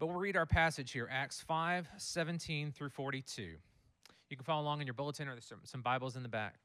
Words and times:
But 0.00 0.06
we'll 0.06 0.18
read 0.18 0.34
our 0.34 0.46
passage 0.46 0.92
here, 0.92 1.06
Acts 1.12 1.42
5 1.42 1.86
17 1.98 2.72
through 2.72 2.88
42. 2.88 3.42
You 3.42 4.36
can 4.36 4.44
follow 4.44 4.62
along 4.62 4.80
in 4.80 4.86
your 4.86 4.94
bulletin 4.94 5.28
or 5.28 5.32
there's 5.32 5.52
some, 5.64 5.82
Bibles 5.82 6.16
in 6.16 6.22
the 6.22 6.28
back. 6.28 6.56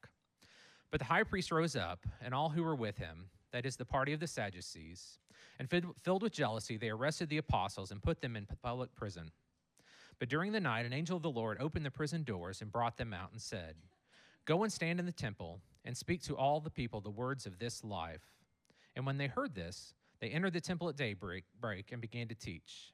But 0.89 1.01
the 1.01 1.05
high 1.05 1.23
priest 1.23 1.51
rose 1.51 1.75
up, 1.75 2.05
and 2.21 2.33
all 2.33 2.47
who 2.47 2.63
were 2.63 2.77
with 2.77 2.97
him, 2.97 3.25
that 3.51 3.65
is, 3.65 3.75
the 3.75 3.83
party 3.83 4.13
of 4.13 4.21
the 4.21 4.27
Sadducees, 4.27 5.19
and 5.59 5.69
filled 5.69 6.23
with 6.23 6.31
jealousy, 6.31 6.77
they 6.77 6.87
arrested 6.87 7.27
the 7.27 7.37
apostles 7.37 7.91
and 7.91 8.01
put 8.01 8.21
them 8.21 8.37
in 8.37 8.47
public 8.63 8.95
prison. 8.95 9.31
But 10.17 10.29
during 10.29 10.53
the 10.53 10.61
night, 10.61 10.85
an 10.85 10.93
angel 10.93 11.17
of 11.17 11.23
the 11.23 11.29
Lord 11.29 11.57
opened 11.59 11.85
the 11.85 11.91
prison 11.91 12.23
doors 12.23 12.61
and 12.61 12.71
brought 12.71 12.95
them 12.95 13.13
out 13.13 13.33
and 13.33 13.41
said, 13.41 13.75
Go 14.45 14.63
and 14.63 14.71
stand 14.71 14.97
in 14.97 15.05
the 15.05 15.11
temple 15.11 15.59
and 15.83 15.97
speak 15.97 16.23
to 16.23 16.37
all 16.37 16.61
the 16.61 16.69
people 16.69 17.01
the 17.01 17.09
words 17.09 17.45
of 17.45 17.59
this 17.59 17.83
life. 17.83 18.23
And 18.95 19.05
when 19.05 19.17
they 19.17 19.27
heard 19.27 19.55
this, 19.55 19.93
they 20.21 20.29
entered 20.29 20.53
the 20.53 20.61
temple 20.61 20.87
at 20.87 20.95
daybreak 20.95 21.43
and 21.91 21.99
began 21.99 22.29
to 22.29 22.35
teach. 22.35 22.93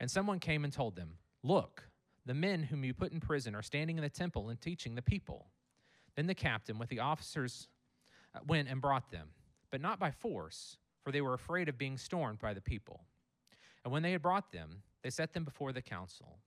And 0.00 0.10
someone 0.10 0.38
came 0.38 0.64
and 0.64 0.72
told 0.72 0.96
them, 0.96 1.10
Look, 1.42 1.88
the 2.26 2.34
men 2.34 2.62
whom 2.62 2.84
you 2.84 2.94
put 2.94 3.12
in 3.12 3.20
prison 3.20 3.54
are 3.54 3.62
standing 3.62 3.96
in 3.96 4.02
the 4.02 4.08
temple 4.08 4.48
and 4.48 4.60
teaching 4.60 4.94
the 4.94 5.02
people. 5.02 5.46
Then 6.16 6.26
the 6.26 6.34
captain, 6.34 6.78
with 6.78 6.88
the 6.88 7.00
officers, 7.00 7.68
uh, 8.34 8.40
went 8.46 8.68
and 8.68 8.80
brought 8.80 9.10
them, 9.10 9.28
but 9.70 9.80
not 9.80 9.98
by 9.98 10.10
force, 10.10 10.78
for 11.02 11.12
they 11.12 11.20
were 11.20 11.34
afraid 11.34 11.68
of 11.68 11.76
being 11.76 11.98
stormed 11.98 12.38
by 12.38 12.54
the 12.54 12.60
people. 12.60 13.04
And 13.84 13.92
when 13.92 14.02
they 14.02 14.12
had 14.12 14.22
brought 14.22 14.52
them, 14.52 14.82
they 15.02 15.10
set 15.10 15.34
them 15.34 15.44
before 15.44 15.72
the 15.72 15.82
council. 15.82 16.38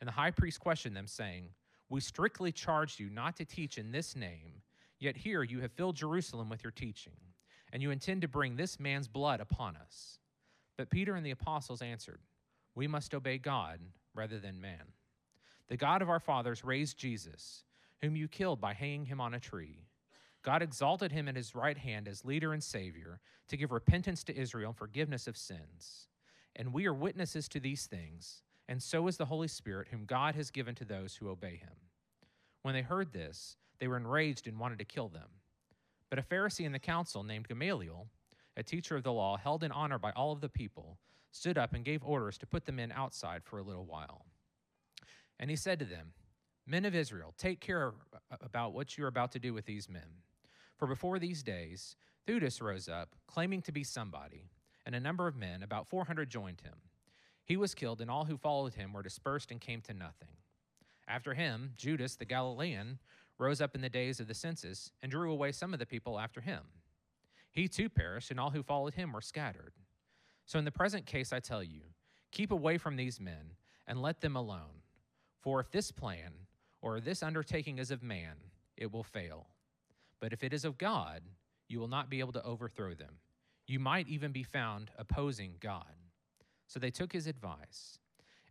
And 0.00 0.08
the 0.08 0.12
high 0.12 0.30
priest 0.30 0.60
questioned 0.60 0.96
them, 0.96 1.06
saying, 1.06 1.48
We 1.88 2.00
strictly 2.00 2.52
charged 2.52 3.00
you 3.00 3.08
not 3.08 3.36
to 3.36 3.44
teach 3.44 3.78
in 3.78 3.92
this 3.92 4.14
name, 4.14 4.62
yet 4.98 5.16
here 5.16 5.42
you 5.42 5.60
have 5.60 5.72
filled 5.72 5.96
Jerusalem 5.96 6.50
with 6.50 6.62
your 6.62 6.72
teaching, 6.72 7.16
and 7.72 7.82
you 7.82 7.90
intend 7.90 8.20
to 8.22 8.28
bring 8.28 8.56
this 8.56 8.78
man's 8.78 9.08
blood 9.08 9.40
upon 9.40 9.76
us. 9.76 10.18
But 10.76 10.90
Peter 10.90 11.14
and 11.14 11.24
the 11.24 11.30
apostles 11.30 11.80
answered, 11.80 12.20
We 12.74 12.86
must 12.86 13.14
obey 13.14 13.38
God 13.38 13.80
rather 14.14 14.38
than 14.38 14.60
man. 14.60 14.92
The 15.68 15.76
God 15.76 16.02
of 16.02 16.10
our 16.10 16.20
fathers 16.20 16.64
raised 16.64 16.98
Jesus, 16.98 17.64
whom 18.02 18.16
you 18.16 18.28
killed 18.28 18.60
by 18.60 18.74
hanging 18.74 19.06
him 19.06 19.20
on 19.20 19.34
a 19.34 19.40
tree. 19.40 19.86
God 20.42 20.60
exalted 20.62 21.10
him 21.10 21.26
at 21.26 21.36
his 21.36 21.54
right 21.54 21.78
hand 21.78 22.06
as 22.06 22.24
leader 22.24 22.52
and 22.52 22.62
Savior 22.62 23.20
to 23.48 23.56
give 23.56 23.72
repentance 23.72 24.22
to 24.24 24.36
Israel 24.36 24.70
and 24.70 24.76
forgiveness 24.76 25.26
of 25.26 25.38
sins. 25.38 26.08
And 26.54 26.72
we 26.72 26.86
are 26.86 26.94
witnesses 26.94 27.48
to 27.48 27.60
these 27.60 27.86
things, 27.86 28.42
and 28.68 28.82
so 28.82 29.08
is 29.08 29.16
the 29.16 29.24
Holy 29.24 29.48
Spirit, 29.48 29.88
whom 29.90 30.04
God 30.04 30.34
has 30.34 30.50
given 30.50 30.74
to 30.76 30.84
those 30.84 31.16
who 31.16 31.30
obey 31.30 31.56
him. 31.56 31.76
When 32.62 32.74
they 32.74 32.82
heard 32.82 33.12
this, 33.12 33.56
they 33.78 33.88
were 33.88 33.96
enraged 33.96 34.46
and 34.46 34.58
wanted 34.58 34.78
to 34.78 34.84
kill 34.84 35.08
them. 35.08 35.28
But 36.10 36.18
a 36.18 36.22
Pharisee 36.22 36.64
in 36.64 36.72
the 36.72 36.78
council 36.78 37.22
named 37.22 37.48
Gamaliel, 37.48 38.06
a 38.56 38.62
teacher 38.62 38.96
of 38.96 39.02
the 39.02 39.12
law 39.12 39.36
held 39.36 39.64
in 39.64 39.72
honor 39.72 39.98
by 39.98 40.12
all 40.12 40.32
of 40.32 40.40
the 40.40 40.48
people, 40.48 40.98
stood 41.34 41.58
up 41.58 41.74
and 41.74 41.84
gave 41.84 42.04
orders 42.04 42.38
to 42.38 42.46
put 42.46 42.64
the 42.64 42.72
men 42.72 42.92
outside 42.92 43.42
for 43.44 43.58
a 43.58 43.62
little 43.62 43.84
while. 43.84 44.24
And 45.40 45.50
he 45.50 45.56
said 45.56 45.78
to 45.80 45.84
them, 45.84 46.12
Men 46.66 46.84
of 46.84 46.94
Israel, 46.94 47.34
take 47.36 47.60
care 47.60 47.92
about 48.40 48.72
what 48.72 48.96
you 48.96 49.04
are 49.04 49.08
about 49.08 49.32
to 49.32 49.38
do 49.38 49.52
with 49.52 49.66
these 49.66 49.88
men. 49.88 50.22
For 50.78 50.86
before 50.86 51.18
these 51.18 51.42
days, 51.42 51.96
Theudas 52.26 52.62
rose 52.62 52.88
up, 52.88 53.16
claiming 53.26 53.62
to 53.62 53.72
be 53.72 53.84
somebody 53.84 54.48
and 54.86 54.94
a 54.94 55.00
number 55.00 55.26
of 55.26 55.36
men, 55.36 55.62
about 55.62 55.88
400, 55.88 56.28
joined 56.28 56.60
him. 56.60 56.74
He 57.44 57.56
was 57.56 57.74
killed, 57.74 58.00
and 58.00 58.10
all 58.10 58.26
who 58.26 58.36
followed 58.36 58.74
him 58.74 58.92
were 58.92 59.02
dispersed 59.02 59.50
and 59.50 59.60
came 59.60 59.80
to 59.82 59.94
nothing. 59.94 60.36
After 61.08 61.34
him, 61.34 61.72
Judas 61.76 62.16
the 62.16 62.24
Galilean 62.24 62.98
rose 63.38 63.60
up 63.60 63.74
in 63.74 63.80
the 63.80 63.88
days 63.88 64.20
of 64.20 64.28
the 64.28 64.34
census 64.34 64.92
and 65.02 65.10
drew 65.10 65.32
away 65.32 65.52
some 65.52 65.72
of 65.72 65.78
the 65.78 65.86
people 65.86 66.18
after 66.18 66.40
him. 66.40 66.62
He 67.50 67.68
too 67.68 67.88
perished, 67.88 68.30
and 68.30 68.38
all 68.38 68.50
who 68.50 68.62
followed 68.62 68.94
him 68.94 69.12
were 69.12 69.20
scattered. 69.20 69.72
So, 70.46 70.58
in 70.58 70.64
the 70.64 70.70
present 70.70 71.06
case, 71.06 71.32
I 71.32 71.40
tell 71.40 71.62
you, 71.62 71.80
keep 72.30 72.50
away 72.50 72.78
from 72.78 72.96
these 72.96 73.20
men 73.20 73.52
and 73.86 74.02
let 74.02 74.20
them 74.20 74.36
alone. 74.36 74.82
For 75.40 75.60
if 75.60 75.70
this 75.70 75.90
plan 75.90 76.32
or 76.80 77.00
this 77.00 77.22
undertaking 77.22 77.78
is 77.78 77.90
of 77.90 78.02
man, 78.02 78.34
it 78.76 78.92
will 78.92 79.02
fail. 79.02 79.46
But 80.20 80.32
if 80.32 80.42
it 80.42 80.52
is 80.52 80.64
of 80.64 80.78
God, 80.78 81.22
you 81.68 81.80
will 81.80 81.88
not 81.88 82.10
be 82.10 82.20
able 82.20 82.32
to 82.32 82.44
overthrow 82.44 82.94
them. 82.94 83.18
You 83.66 83.78
might 83.78 84.08
even 84.08 84.32
be 84.32 84.42
found 84.42 84.90
opposing 84.98 85.54
God. 85.60 85.94
So 86.66 86.78
they 86.78 86.90
took 86.90 87.12
his 87.12 87.26
advice. 87.26 87.98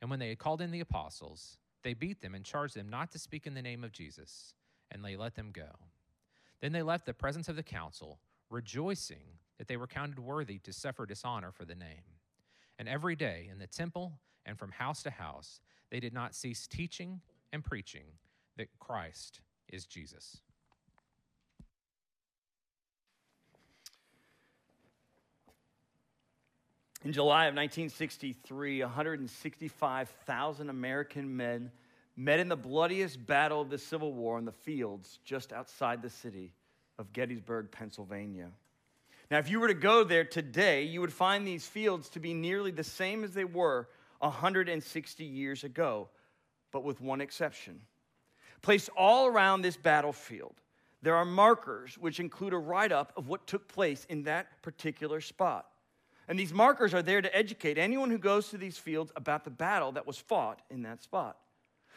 And 0.01 0.09
when 0.09 0.19
they 0.19 0.29
had 0.29 0.39
called 0.39 0.61
in 0.61 0.71
the 0.71 0.79
apostles, 0.79 1.57
they 1.83 1.93
beat 1.93 2.21
them 2.21 2.35
and 2.35 2.43
charged 2.43 2.75
them 2.75 2.89
not 2.89 3.11
to 3.11 3.19
speak 3.19 3.45
in 3.45 3.53
the 3.53 3.61
name 3.61 3.83
of 3.83 3.91
Jesus, 3.91 4.53
and 4.91 5.03
they 5.03 5.15
let 5.15 5.35
them 5.35 5.51
go. 5.53 5.69
Then 6.61 6.71
they 6.71 6.81
left 6.81 7.05
the 7.05 7.13
presence 7.13 7.49
of 7.49 7.55
the 7.55 7.63
council, 7.63 8.19
rejoicing 8.49 9.39
that 9.63 9.69
they 9.69 9.77
were 9.77 9.87
counted 9.87 10.19
worthy 10.19 10.59
to 10.59 10.73
suffer 10.73 11.05
dishonor 11.05 11.49
for 11.53 11.63
the 11.63 11.73
name. 11.73 12.03
And 12.77 12.89
every 12.89 13.15
day 13.15 13.47
in 13.49 13.59
the 13.59 13.67
temple 13.67 14.11
and 14.45 14.59
from 14.59 14.73
house 14.73 15.01
to 15.03 15.09
house, 15.09 15.61
they 15.89 16.01
did 16.01 16.13
not 16.13 16.35
cease 16.35 16.67
teaching 16.67 17.21
and 17.53 17.63
preaching 17.63 18.03
that 18.57 18.67
Christ 18.77 19.39
is 19.69 19.85
Jesus. 19.85 20.41
In 27.05 27.13
July 27.13 27.45
of 27.45 27.55
1963, 27.55 28.81
165,000 28.81 30.69
American 30.69 31.37
men 31.37 31.71
met 32.17 32.41
in 32.41 32.49
the 32.49 32.57
bloodiest 32.57 33.25
battle 33.25 33.61
of 33.61 33.69
the 33.69 33.77
Civil 33.77 34.11
War 34.11 34.37
in 34.37 34.43
the 34.43 34.51
fields 34.51 35.19
just 35.23 35.53
outside 35.53 36.01
the 36.01 36.09
city 36.09 36.51
of 36.99 37.13
Gettysburg, 37.13 37.71
Pennsylvania. 37.71 38.49
Now, 39.31 39.39
if 39.39 39.49
you 39.49 39.59
were 39.59 39.67
to 39.67 39.73
go 39.73 40.03
there 40.03 40.23
today, 40.23 40.83
you 40.83 41.01
would 41.01 41.13
find 41.13 41.47
these 41.47 41.65
fields 41.65 42.09
to 42.09 42.19
be 42.19 42.33
nearly 42.33 42.71
the 42.71 42.83
same 42.83 43.23
as 43.23 43.33
they 43.33 43.45
were 43.45 43.87
160 44.19 45.23
years 45.23 45.63
ago, 45.63 46.09
but 46.71 46.83
with 46.83 47.01
one 47.01 47.21
exception. 47.21 47.81
Placed 48.61 48.89
all 48.97 49.27
around 49.27 49.61
this 49.61 49.77
battlefield, 49.77 50.55
there 51.01 51.15
are 51.15 51.25
markers 51.25 51.97
which 51.97 52.19
include 52.19 52.53
a 52.53 52.57
write 52.57 52.91
up 52.91 53.11
of 53.17 53.27
what 53.27 53.45
took 53.45 53.67
place 53.67 54.05
in 54.09 54.23
that 54.23 54.61
particular 54.61 55.19
spot. 55.19 55.67
And 56.27 56.39
these 56.39 56.53
markers 56.53 56.93
are 56.93 57.01
there 57.01 57.21
to 57.21 57.35
educate 57.35 57.77
anyone 57.77 58.09
who 58.09 58.17
goes 58.17 58.49
to 58.49 58.57
these 58.57 58.77
fields 58.77 59.11
about 59.15 59.43
the 59.43 59.49
battle 59.49 59.91
that 59.93 60.07
was 60.07 60.17
fought 60.17 60.61
in 60.69 60.83
that 60.83 61.03
spot. 61.03 61.37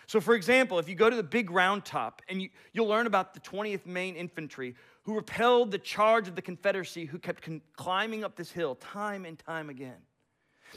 So, 0.06 0.20
for 0.20 0.34
example, 0.34 0.78
if 0.78 0.88
you 0.88 0.94
go 0.94 1.10
to 1.10 1.16
the 1.16 1.22
big 1.22 1.50
round 1.50 1.84
top 1.84 2.22
and 2.28 2.42
you, 2.42 2.50
will 2.75 2.86
learn 2.86 3.06
about 3.06 3.34
the 3.34 3.41
20th 3.41 3.86
Maine 3.86 4.16
Infantry 4.16 4.75
who 5.06 5.14
repelled 5.14 5.70
the 5.70 5.78
charge 5.78 6.26
of 6.26 6.34
the 6.34 6.42
Confederacy 6.42 7.04
who 7.04 7.18
kept 7.20 7.40
con- 7.40 7.62
climbing 7.74 8.24
up 8.24 8.34
this 8.34 8.50
hill 8.50 8.74
time 8.74 9.24
and 9.24 9.38
time 9.38 9.70
again. 9.70 9.98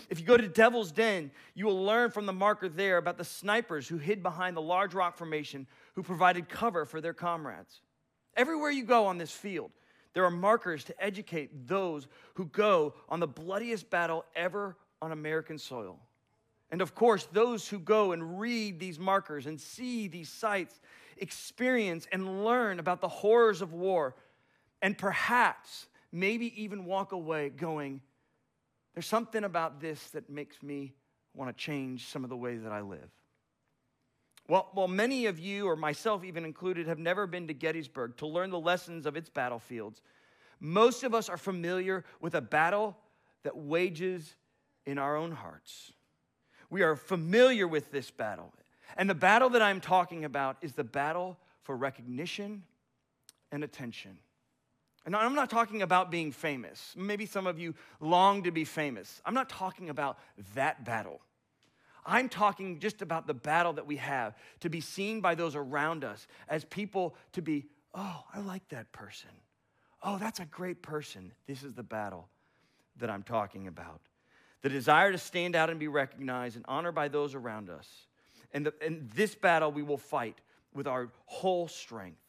If 0.07 0.19
you 0.19 0.25
go 0.25 0.37
to 0.37 0.47
Devil's 0.47 0.91
Den, 0.91 1.31
you 1.55 1.65
will 1.65 1.83
learn 1.83 2.11
from 2.11 2.27
the 2.27 2.31
marker 2.33 2.69
there 2.69 2.97
about 2.97 3.17
the 3.17 3.23
snipers 3.23 3.87
who 3.87 3.97
hid 3.97 4.21
behind 4.21 4.55
the 4.55 4.61
large 4.61 4.93
rock 4.93 5.17
formation 5.17 5.65
who 5.95 6.03
provided 6.03 6.47
cover 6.47 6.85
for 6.85 7.01
their 7.01 7.13
comrades. 7.13 7.81
Everywhere 8.37 8.69
you 8.69 8.83
go 8.83 9.07
on 9.07 9.17
this 9.17 9.31
field, 9.31 9.71
there 10.13 10.23
are 10.23 10.31
markers 10.31 10.83
to 10.85 11.03
educate 11.03 11.67
those 11.67 12.07
who 12.35 12.45
go 12.45 12.93
on 13.09 13.19
the 13.19 13.27
bloodiest 13.27 13.89
battle 13.89 14.25
ever 14.35 14.77
on 15.01 15.11
American 15.11 15.57
soil. 15.57 15.99
And 16.69 16.83
of 16.83 16.93
course, 16.93 17.27
those 17.31 17.67
who 17.67 17.79
go 17.79 18.11
and 18.11 18.39
read 18.39 18.79
these 18.79 18.99
markers 18.99 19.47
and 19.47 19.59
see 19.59 20.07
these 20.07 20.29
sites 20.29 20.79
experience 21.19 22.07
and 22.11 22.43
learn 22.43 22.79
about 22.79 23.01
the 23.01 23.07
horrors 23.07 23.61
of 23.61 23.73
war, 23.73 24.15
and 24.81 24.97
perhaps 24.97 25.87
maybe 26.11 26.61
even 26.61 26.85
walk 26.85 27.11
away 27.11 27.49
going, 27.49 28.01
There's 28.93 29.05
something 29.05 29.43
about 29.43 29.79
this 29.79 30.09
that 30.11 30.29
makes 30.29 30.61
me 30.63 30.93
want 31.35 31.55
to 31.55 31.63
change 31.63 32.07
some 32.07 32.23
of 32.23 32.29
the 32.29 32.37
ways 32.37 32.63
that 32.63 32.71
I 32.71 32.81
live. 32.81 33.09
Well, 34.47 34.67
well, 34.73 34.87
many 34.87 35.27
of 35.27 35.37
you, 35.37 35.67
or 35.67 35.75
myself 35.75 36.23
even 36.23 36.43
included, 36.43 36.87
have 36.87 36.97
never 36.97 37.27
been 37.27 37.47
to 37.47 37.53
Gettysburg 37.53 38.17
to 38.17 38.25
learn 38.25 38.49
the 38.49 38.59
lessons 38.59 39.05
of 39.05 39.15
its 39.15 39.29
battlefields. 39.29 40.01
Most 40.59 41.03
of 41.03 41.13
us 41.13 41.29
are 41.29 41.37
familiar 41.37 42.03
with 42.19 42.33
a 42.33 42.41
battle 42.41 42.97
that 43.43 43.55
wages 43.55 44.35
in 44.87 44.97
our 44.97 45.15
own 45.15 45.31
hearts. 45.31 45.93
We 46.69 46.81
are 46.81 46.95
familiar 46.95 47.67
with 47.67 47.91
this 47.91 48.09
battle. 48.09 48.51
And 48.97 49.09
the 49.09 49.15
battle 49.15 49.49
that 49.51 49.61
I'm 49.61 49.79
talking 49.79 50.25
about 50.25 50.57
is 50.61 50.73
the 50.73 50.83
battle 50.83 51.37
for 51.63 51.75
recognition 51.75 52.63
and 53.51 53.63
attention. 53.63 54.17
And 55.05 55.15
I'm 55.15 55.35
not 55.35 55.49
talking 55.49 55.81
about 55.81 56.11
being 56.11 56.31
famous. 56.31 56.93
Maybe 56.97 57.25
some 57.25 57.47
of 57.47 57.57
you 57.57 57.73
long 57.99 58.43
to 58.43 58.51
be 58.51 58.65
famous. 58.65 59.21
I'm 59.25 59.33
not 59.33 59.49
talking 59.49 59.89
about 59.89 60.19
that 60.55 60.83
battle. 60.85 61.21
I'm 62.05 62.29
talking 62.29 62.79
just 62.79 63.01
about 63.01 63.27
the 63.27 63.33
battle 63.33 63.73
that 63.73 63.85
we 63.85 63.97
have 63.97 64.35
to 64.61 64.69
be 64.69 64.81
seen 64.81 65.21
by 65.21 65.35
those 65.35 65.55
around 65.55 66.03
us 66.03 66.27
as 66.47 66.65
people 66.65 67.15
to 67.33 67.41
be, 67.41 67.65
oh, 67.93 68.23
I 68.33 68.39
like 68.39 68.67
that 68.69 68.91
person. 68.91 69.29
Oh, 70.03 70.17
that's 70.17 70.39
a 70.39 70.45
great 70.45 70.81
person. 70.81 71.31
This 71.47 71.63
is 71.63 71.73
the 71.73 71.83
battle 71.83 72.27
that 72.97 73.09
I'm 73.09 73.23
talking 73.23 73.67
about. 73.67 74.01
The 74.61 74.69
desire 74.69 75.11
to 75.11 75.17
stand 75.17 75.55
out 75.55 75.69
and 75.69 75.79
be 75.79 75.87
recognized 75.87 76.55
and 76.55 76.65
honored 76.67 76.95
by 76.95 77.07
those 77.07 77.35
around 77.35 77.69
us. 77.69 77.87
And, 78.53 78.65
the, 78.65 78.73
and 78.81 79.09
this 79.11 79.35
battle 79.35 79.71
we 79.71 79.83
will 79.83 79.97
fight 79.97 80.37
with 80.73 80.87
our 80.87 81.09
whole 81.25 81.67
strength. 81.67 82.19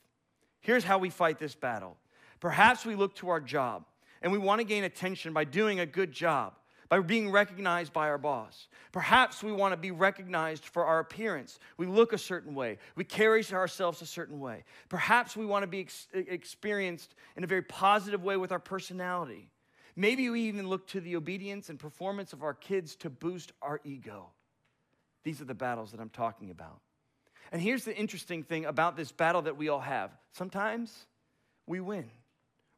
Here's 0.60 0.84
how 0.84 0.98
we 0.98 1.10
fight 1.10 1.38
this 1.38 1.54
battle. 1.54 1.96
Perhaps 2.40 2.84
we 2.84 2.94
look 2.94 3.14
to 3.16 3.28
our 3.30 3.40
job 3.40 3.84
and 4.22 4.32
we 4.32 4.38
want 4.38 4.60
to 4.60 4.64
gain 4.64 4.84
attention 4.84 5.32
by 5.32 5.44
doing 5.44 5.80
a 5.80 5.86
good 5.86 6.12
job 6.12 6.54
by 6.90 6.98
being 6.98 7.30
recognized 7.30 7.92
by 7.92 8.08
our 8.08 8.18
boss. 8.18 8.66
Perhaps 8.90 9.44
we 9.44 9.52
want 9.52 9.72
to 9.72 9.76
be 9.76 9.92
recognized 9.92 10.64
for 10.64 10.84
our 10.84 10.98
appearance. 10.98 11.60
We 11.78 11.86
look 11.86 12.12
a 12.12 12.18
certain 12.18 12.54
way, 12.54 12.78
we 12.96 13.04
carry 13.04 13.44
ourselves 13.52 14.02
a 14.02 14.06
certain 14.06 14.40
way. 14.40 14.64
Perhaps 14.88 15.36
we 15.36 15.46
want 15.46 15.62
to 15.62 15.68
be 15.68 15.80
ex- 15.80 16.08
experienced 16.12 17.14
in 17.36 17.44
a 17.44 17.46
very 17.46 17.62
positive 17.62 18.24
way 18.24 18.36
with 18.36 18.50
our 18.50 18.58
personality. 18.58 19.50
Maybe 19.94 20.28
we 20.30 20.42
even 20.42 20.68
look 20.68 20.88
to 20.88 21.00
the 21.00 21.16
obedience 21.16 21.70
and 21.70 21.78
performance 21.78 22.32
of 22.32 22.42
our 22.42 22.54
kids 22.54 22.96
to 22.96 23.10
boost 23.10 23.52
our 23.62 23.80
ego. 23.84 24.30
These 25.24 25.40
are 25.40 25.44
the 25.44 25.54
battles 25.54 25.92
that 25.92 26.00
I'm 26.00 26.10
talking 26.10 26.50
about. 26.50 26.80
And 27.52 27.60
here's 27.60 27.84
the 27.84 27.96
interesting 27.96 28.42
thing 28.42 28.64
about 28.64 28.96
this 28.96 29.12
battle 29.12 29.42
that 29.42 29.56
we 29.56 29.68
all 29.68 29.80
have 29.80 30.10
sometimes 30.32 31.06
we 31.66 31.80
win 31.80 32.10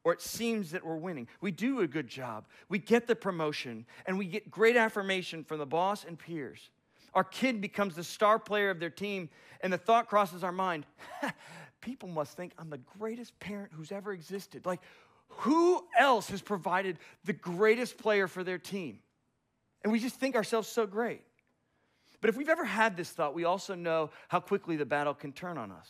or 0.03 0.13
it 0.13 0.21
seems 0.21 0.71
that 0.71 0.85
we're 0.85 0.97
winning. 0.97 1.27
We 1.39 1.51
do 1.51 1.79
a 1.79 1.87
good 1.87 2.07
job. 2.07 2.45
We 2.67 2.79
get 2.79 3.07
the 3.07 3.15
promotion 3.15 3.85
and 4.05 4.17
we 4.17 4.25
get 4.25 4.51
great 4.51 4.75
affirmation 4.75 5.43
from 5.43 5.59
the 5.59 5.65
boss 5.65 6.03
and 6.03 6.19
peers. 6.19 6.69
Our 7.13 7.23
kid 7.23 7.61
becomes 7.61 7.95
the 7.95 8.03
star 8.03 8.39
player 8.39 8.69
of 8.69 8.79
their 8.79 8.89
team, 8.89 9.29
and 9.61 9.71
the 9.71 9.77
thought 9.77 10.07
crosses 10.07 10.43
our 10.43 10.51
mind 10.51 10.85
people 11.81 12.09
must 12.09 12.35
think 12.35 12.53
I'm 12.57 12.69
the 12.69 12.79
greatest 12.97 13.39
parent 13.39 13.71
who's 13.73 13.91
ever 13.91 14.13
existed. 14.13 14.65
Like, 14.65 14.81
who 15.27 15.83
else 15.97 16.29
has 16.29 16.41
provided 16.41 16.97
the 17.25 17.33
greatest 17.33 17.97
player 17.97 18.27
for 18.27 18.43
their 18.43 18.57
team? 18.57 18.99
And 19.83 19.91
we 19.91 19.99
just 19.99 20.15
think 20.15 20.35
ourselves 20.35 20.67
so 20.67 20.87
great. 20.87 21.21
But 22.23 22.29
if 22.29 22.37
we've 22.37 22.47
ever 22.47 22.63
had 22.63 22.95
this 22.95 23.09
thought, 23.09 23.33
we 23.33 23.43
also 23.43 23.75
know 23.75 24.09
how 24.29 24.39
quickly 24.39 24.77
the 24.77 24.85
battle 24.85 25.13
can 25.13 25.33
turn 25.33 25.57
on 25.57 25.73
us. 25.73 25.89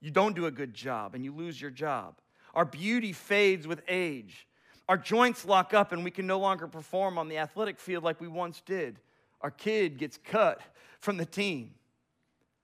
You 0.00 0.10
don't 0.10 0.34
do 0.34 0.46
a 0.46 0.50
good 0.50 0.72
job 0.72 1.14
and 1.14 1.22
you 1.22 1.34
lose 1.34 1.60
your 1.60 1.70
job. 1.70 2.14
Our 2.54 2.64
beauty 2.64 3.12
fades 3.12 3.66
with 3.66 3.82
age. 3.86 4.48
Our 4.88 4.96
joints 4.96 5.44
lock 5.44 5.74
up 5.74 5.92
and 5.92 6.02
we 6.02 6.10
can 6.10 6.26
no 6.26 6.38
longer 6.38 6.66
perform 6.66 7.18
on 7.18 7.28
the 7.28 7.36
athletic 7.36 7.78
field 7.78 8.02
like 8.02 8.22
we 8.22 8.26
once 8.26 8.62
did. 8.64 9.00
Our 9.42 9.50
kid 9.50 9.98
gets 9.98 10.16
cut 10.16 10.62
from 10.98 11.18
the 11.18 11.26
team. 11.26 11.74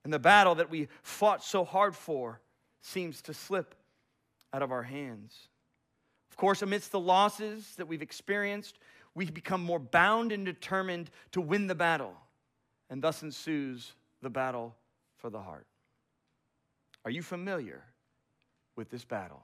And 0.03 0.11
the 0.11 0.17
battle 0.17 0.55
that 0.55 0.71
we 0.71 0.87
fought 1.03 1.43
so 1.43 1.63
hard 1.63 1.95
for 1.95 2.41
seems 2.81 3.21
to 3.21 3.33
slip 3.35 3.75
out 4.53 4.63
of 4.63 4.71
our 4.71 4.81
hands. 4.81 5.49
Of 6.31 6.37
course, 6.37 6.63
amidst 6.63 6.91
the 6.91 6.99
losses 6.99 7.75
that 7.75 7.87
we've 7.87 8.01
experienced, 8.01 8.79
we 9.13 9.25
become 9.25 9.61
more 9.61 9.77
bound 9.77 10.31
and 10.31 10.43
determined 10.43 11.11
to 11.33 11.41
win 11.41 11.67
the 11.67 11.75
battle. 11.75 12.15
And 12.91 13.01
thus 13.01 13.23
ensues 13.23 13.93
the 14.21 14.29
battle 14.29 14.75
for 15.17 15.31
the 15.31 15.39
heart. 15.39 15.65
Are 17.03 17.09
you 17.09 17.23
familiar 17.23 17.81
with 18.75 18.91
this 18.91 19.05
battle? 19.05 19.41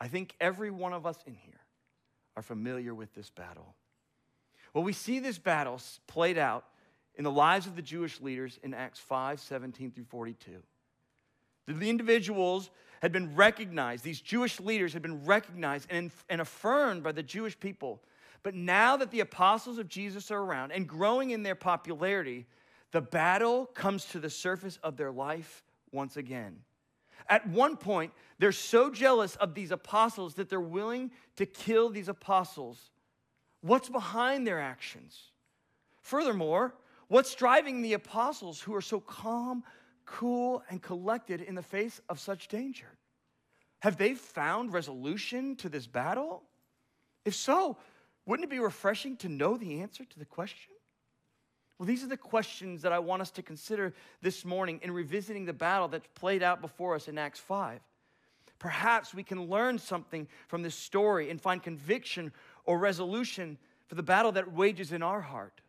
I 0.00 0.06
think 0.06 0.36
every 0.40 0.70
one 0.70 0.92
of 0.92 1.06
us 1.06 1.18
in 1.26 1.34
here 1.34 1.60
are 2.36 2.42
familiar 2.42 2.94
with 2.94 3.12
this 3.14 3.30
battle. 3.30 3.74
Well, 4.72 4.84
we 4.84 4.92
see 4.92 5.18
this 5.18 5.38
battle 5.38 5.80
played 6.06 6.38
out 6.38 6.64
in 7.16 7.24
the 7.24 7.30
lives 7.30 7.66
of 7.66 7.74
the 7.74 7.82
Jewish 7.82 8.20
leaders 8.20 8.60
in 8.62 8.74
Acts 8.74 9.00
5 9.00 9.40
17 9.40 9.90
through 9.90 10.04
42. 10.04 10.62
The 11.66 11.90
individuals 11.90 12.70
had 13.02 13.12
been 13.12 13.34
recognized, 13.34 14.04
these 14.04 14.20
Jewish 14.20 14.60
leaders 14.60 14.92
had 14.92 15.02
been 15.02 15.24
recognized 15.24 15.86
and, 15.90 16.10
and 16.28 16.40
affirmed 16.40 17.02
by 17.02 17.12
the 17.12 17.22
Jewish 17.22 17.58
people. 17.58 18.02
But 18.42 18.54
now 18.54 18.96
that 18.96 19.10
the 19.10 19.20
apostles 19.20 19.78
of 19.78 19.88
Jesus 19.88 20.30
are 20.30 20.40
around 20.40 20.72
and 20.72 20.88
growing 20.88 21.30
in 21.30 21.42
their 21.42 21.54
popularity, 21.54 22.46
the 22.90 23.00
battle 23.00 23.66
comes 23.66 24.06
to 24.06 24.18
the 24.18 24.30
surface 24.30 24.78
of 24.82 24.96
their 24.96 25.12
life 25.12 25.62
once 25.92 26.16
again. 26.16 26.60
At 27.28 27.46
one 27.46 27.76
point, 27.76 28.12
they're 28.38 28.52
so 28.52 28.90
jealous 28.90 29.36
of 29.36 29.54
these 29.54 29.70
apostles 29.70 30.34
that 30.34 30.48
they're 30.48 30.60
willing 30.60 31.10
to 31.36 31.46
kill 31.46 31.90
these 31.90 32.08
apostles. 32.08 32.90
What's 33.60 33.88
behind 33.88 34.46
their 34.46 34.60
actions? 34.60 35.18
Furthermore, 36.00 36.74
what's 37.08 37.34
driving 37.34 37.82
the 37.82 37.92
apostles 37.92 38.60
who 38.60 38.74
are 38.74 38.80
so 38.80 39.00
calm, 39.00 39.62
cool, 40.06 40.62
and 40.70 40.82
collected 40.82 41.42
in 41.42 41.54
the 41.54 41.62
face 41.62 42.00
of 42.08 42.18
such 42.18 42.48
danger? 42.48 42.88
Have 43.80 43.96
they 43.96 44.14
found 44.14 44.72
resolution 44.72 45.56
to 45.56 45.68
this 45.68 45.86
battle? 45.86 46.42
If 47.24 47.34
so, 47.34 47.76
wouldn't 48.26 48.44
it 48.44 48.50
be 48.50 48.58
refreshing 48.58 49.16
to 49.18 49.28
know 49.28 49.56
the 49.56 49.80
answer 49.80 50.04
to 50.04 50.18
the 50.18 50.24
question? 50.24 50.72
Well, 51.78 51.86
these 51.86 52.04
are 52.04 52.08
the 52.08 52.16
questions 52.16 52.82
that 52.82 52.92
I 52.92 52.98
want 52.98 53.22
us 53.22 53.30
to 53.32 53.42
consider 53.42 53.94
this 54.20 54.44
morning 54.44 54.80
in 54.82 54.92
revisiting 54.92 55.46
the 55.46 55.54
battle 55.54 55.88
that's 55.88 56.06
played 56.14 56.42
out 56.42 56.60
before 56.60 56.94
us 56.94 57.08
in 57.08 57.16
Acts 57.16 57.40
5. 57.40 57.80
Perhaps 58.58 59.14
we 59.14 59.22
can 59.22 59.46
learn 59.46 59.78
something 59.78 60.28
from 60.46 60.62
this 60.62 60.74
story 60.74 61.30
and 61.30 61.40
find 61.40 61.62
conviction 61.62 62.32
or 62.66 62.78
resolution 62.78 63.56
for 63.86 63.94
the 63.94 64.02
battle 64.02 64.32
that 64.32 64.52
wages 64.52 64.92
in 64.92 65.02
our 65.02 65.22
heart. 65.22 65.62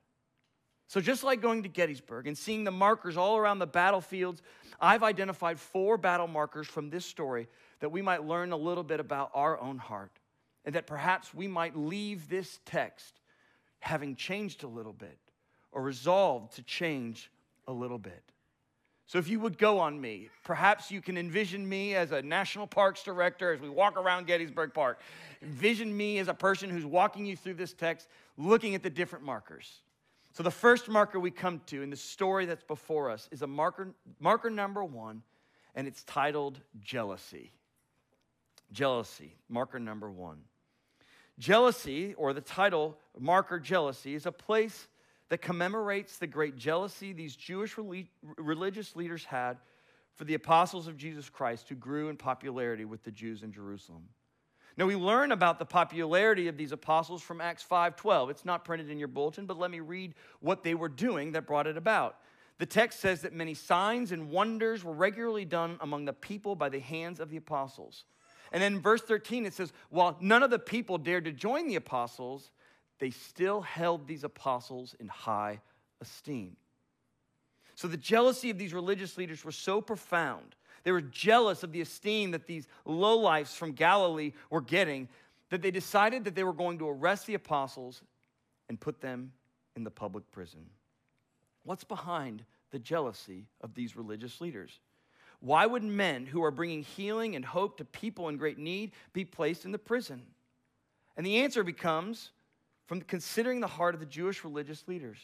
So, 0.88 1.00
just 1.00 1.24
like 1.24 1.42
going 1.42 1.63
to 1.63 1.69
Gettysburg 1.69 2.27
and 2.27 2.38
seeing 2.38 2.65
the 2.65 2.71
markers 2.71 3.15
all 3.15 3.38
around 3.38 3.59
the 3.59 3.65
battlefields, 3.65 4.42
I've 4.81 5.04
identified 5.04 5.57
four 5.57 5.97
battle 5.97 6.27
markers 6.27 6.68
from 6.68 6.89
this 6.89 7.06
story 7.06 7.47
that 7.80 7.94
we 7.94 8.01
might 8.01 8.25
learn 8.25 8.51
a 8.51 8.57
little 8.57 8.83
bit 8.83 9.00
about 9.00 9.31
our 9.33 9.57
own 9.57 9.77
heart 9.77 10.12
and 10.65 10.75
that 10.75 10.87
perhaps 10.87 11.33
we 11.33 11.47
might 11.47 11.75
leave 11.75 12.29
this 12.29 12.59
text 12.65 13.19
having 13.79 14.15
changed 14.15 14.63
a 14.63 14.67
little 14.67 14.93
bit 14.93 15.17
or 15.71 15.81
resolved 15.81 16.55
to 16.55 16.63
change 16.63 17.31
a 17.67 17.73
little 17.73 17.97
bit. 17.97 18.23
So, 19.07 19.19
if 19.19 19.27
you 19.27 19.41
would 19.41 19.57
go 19.57 19.79
on 19.79 19.99
me, 19.99 20.29
perhaps 20.45 20.89
you 20.89 21.01
can 21.01 21.17
envision 21.17 21.67
me 21.67 21.95
as 21.95 22.13
a 22.13 22.21
national 22.21 22.65
parks 22.65 23.03
director 23.03 23.51
as 23.51 23.59
we 23.59 23.67
walk 23.67 23.97
around 23.97 24.25
Gettysburg 24.25 24.73
Park. 24.73 25.01
Envision 25.41 25.95
me 25.95 26.19
as 26.19 26.29
a 26.29 26.33
person 26.33 26.69
who's 26.69 26.85
walking 26.85 27.25
you 27.25 27.35
through 27.35 27.55
this 27.55 27.73
text, 27.73 28.07
looking 28.37 28.73
at 28.73 28.83
the 28.83 28.89
different 28.89 29.25
markers. 29.25 29.81
So, 30.31 30.43
the 30.43 30.51
first 30.51 30.87
marker 30.87 31.19
we 31.19 31.29
come 31.29 31.59
to 31.65 31.81
in 31.81 31.89
the 31.89 31.97
story 31.97 32.45
that's 32.45 32.63
before 32.63 33.09
us 33.09 33.27
is 33.33 33.41
a 33.41 33.47
marker, 33.47 33.89
marker 34.21 34.49
number 34.49 34.81
one, 34.81 35.23
and 35.75 35.87
it's 35.87 36.06
titled 36.06 36.61
jealousy. 36.80 37.51
Jealousy, 38.71 39.35
marker 39.49 39.80
number 39.80 40.09
one. 40.09 40.37
Jealousy, 41.42 42.14
or 42.19 42.33
the 42.33 42.40
title 42.40 42.95
marker 43.19 43.60
jealousy, 43.60 44.14
is 44.14 44.28
a 44.28 44.31
place 44.31 44.88
that 45.30 45.42
commemorates 45.42 46.18
the 46.18 46.28
great 46.28 46.56
jealousy 46.56 47.14
these 47.14 47.36
Jewish 47.36 47.76
religious 48.38 48.95
leaders 48.95 49.26
had 49.26 49.57
for 50.14 50.24
the 50.26 50.36
apostles 50.36 50.88
of 50.88 50.98
Jesus 50.98 51.30
Christ 51.30 51.68
who 51.68 51.74
grew 51.74 52.10
in 52.10 52.16
popularity 52.16 52.86
with 52.86 53.02
the 53.04 53.10
Jews 53.10 53.42
in 53.42 53.52
Jerusalem. 53.52 54.04
Now 54.78 54.86
we 54.86 54.95
learn 54.95 55.31
about 55.31 55.57
the 55.57 55.66
popularity 55.66 56.48
of 56.48 56.57
these 56.57 56.74
apostles 56.74 57.24
from 57.24 57.42
Acts 57.42 57.64
5:12. 57.64 58.30
It's 58.30 58.45
not 58.45 58.64
printed 58.64 58.92
in 58.92 59.00
your 59.00 59.07
bulletin, 59.07 59.48
but 59.48 59.57
let 59.57 59.71
me 59.71 59.80
read 59.80 60.14
what 60.42 60.62
they 60.62 60.76
were 60.76 60.90
doing 60.90 61.31
that 61.31 61.48
brought 61.48 61.66
it 61.66 61.76
about. 61.76 62.19
The 62.60 62.68
text 62.68 63.00
says 63.00 63.24
that 63.24 63.33
many 63.33 63.56
signs 63.56 64.12
and 64.12 64.30
wonders 64.30 64.83
were 64.83 64.94
regularly 64.94 65.45
done 65.45 65.80
among 65.81 66.06
the 66.06 66.14
people 66.14 66.56
by 66.56 66.69
the 66.69 66.80
hands 66.80 67.19
of 67.19 67.31
the 67.31 67.38
apostles. 67.38 68.06
And 68.51 68.61
then 68.61 68.73
in 68.73 68.81
verse 68.81 69.01
13 69.01 69.45
it 69.45 69.53
says, 69.53 69.71
while 69.89 70.17
none 70.19 70.43
of 70.43 70.49
the 70.49 70.59
people 70.59 70.97
dared 70.97 71.25
to 71.25 71.31
join 71.31 71.67
the 71.67 71.75
apostles, 71.75 72.51
they 72.99 73.09
still 73.09 73.61
held 73.61 74.07
these 74.07 74.23
apostles 74.23 74.95
in 74.99 75.07
high 75.07 75.59
esteem. 76.01 76.55
So 77.75 77.87
the 77.87 77.97
jealousy 77.97 78.49
of 78.49 78.57
these 78.57 78.73
religious 78.73 79.17
leaders 79.17 79.43
was 79.43 79.55
so 79.55 79.81
profound. 79.81 80.55
They 80.83 80.91
were 80.91 81.01
jealous 81.01 81.63
of 81.63 81.71
the 81.71 81.81
esteem 81.81 82.31
that 82.31 82.47
these 82.47 82.67
lowlifes 82.85 83.55
from 83.55 83.71
Galilee 83.71 84.33
were 84.49 84.61
getting 84.61 85.07
that 85.49 85.61
they 85.61 85.71
decided 85.71 86.23
that 86.23 86.35
they 86.35 86.43
were 86.43 86.53
going 86.53 86.79
to 86.79 86.89
arrest 86.89 87.27
the 87.27 87.33
apostles 87.33 88.01
and 88.69 88.79
put 88.79 89.01
them 89.01 89.31
in 89.75 89.83
the 89.83 89.91
public 89.91 90.29
prison. 90.31 90.61
What's 91.63 91.83
behind 91.83 92.43
the 92.71 92.79
jealousy 92.79 93.45
of 93.61 93.73
these 93.73 93.95
religious 93.95 94.41
leaders? 94.41 94.79
Why 95.42 95.66
would 95.66 95.83
men 95.83 96.28
who 96.28 96.44
are 96.44 96.52
bringing 96.52 96.83
healing 96.83 97.36
and 97.36 97.44
hope 97.44 97.78
to 97.78 97.86
people 97.86 98.30
in 98.30 98.38
great 98.38 98.60
need 98.60 98.92
be 99.12 99.26
placed 99.26 99.66
in 99.66 99.71
the 99.71 99.80
prison? 99.80 100.21
And 101.18 101.26
the 101.26 101.40
answer 101.40 101.64
becomes 101.64 102.30
from 102.86 103.02
considering 103.02 103.60
the 103.60 103.68
heart 103.68 103.95
of 103.95 104.00
the 104.00 104.06
Jewish 104.06 104.44
religious 104.44 104.88
leaders. 104.88 105.18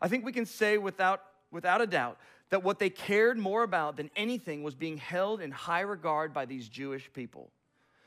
I 0.00 0.08
think 0.08 0.24
we 0.24 0.32
can 0.32 0.46
say 0.46 0.78
without, 0.78 1.22
without 1.50 1.82
a 1.82 1.86
doubt 1.86 2.18
that 2.48 2.64
what 2.64 2.78
they 2.78 2.90
cared 2.90 3.38
more 3.38 3.62
about 3.62 3.96
than 3.96 4.10
anything 4.16 4.62
was 4.62 4.74
being 4.74 4.96
held 4.96 5.40
in 5.40 5.50
high 5.50 5.80
regard 5.80 6.32
by 6.32 6.46
these 6.46 6.68
Jewish 6.68 7.12
people. 7.12 7.50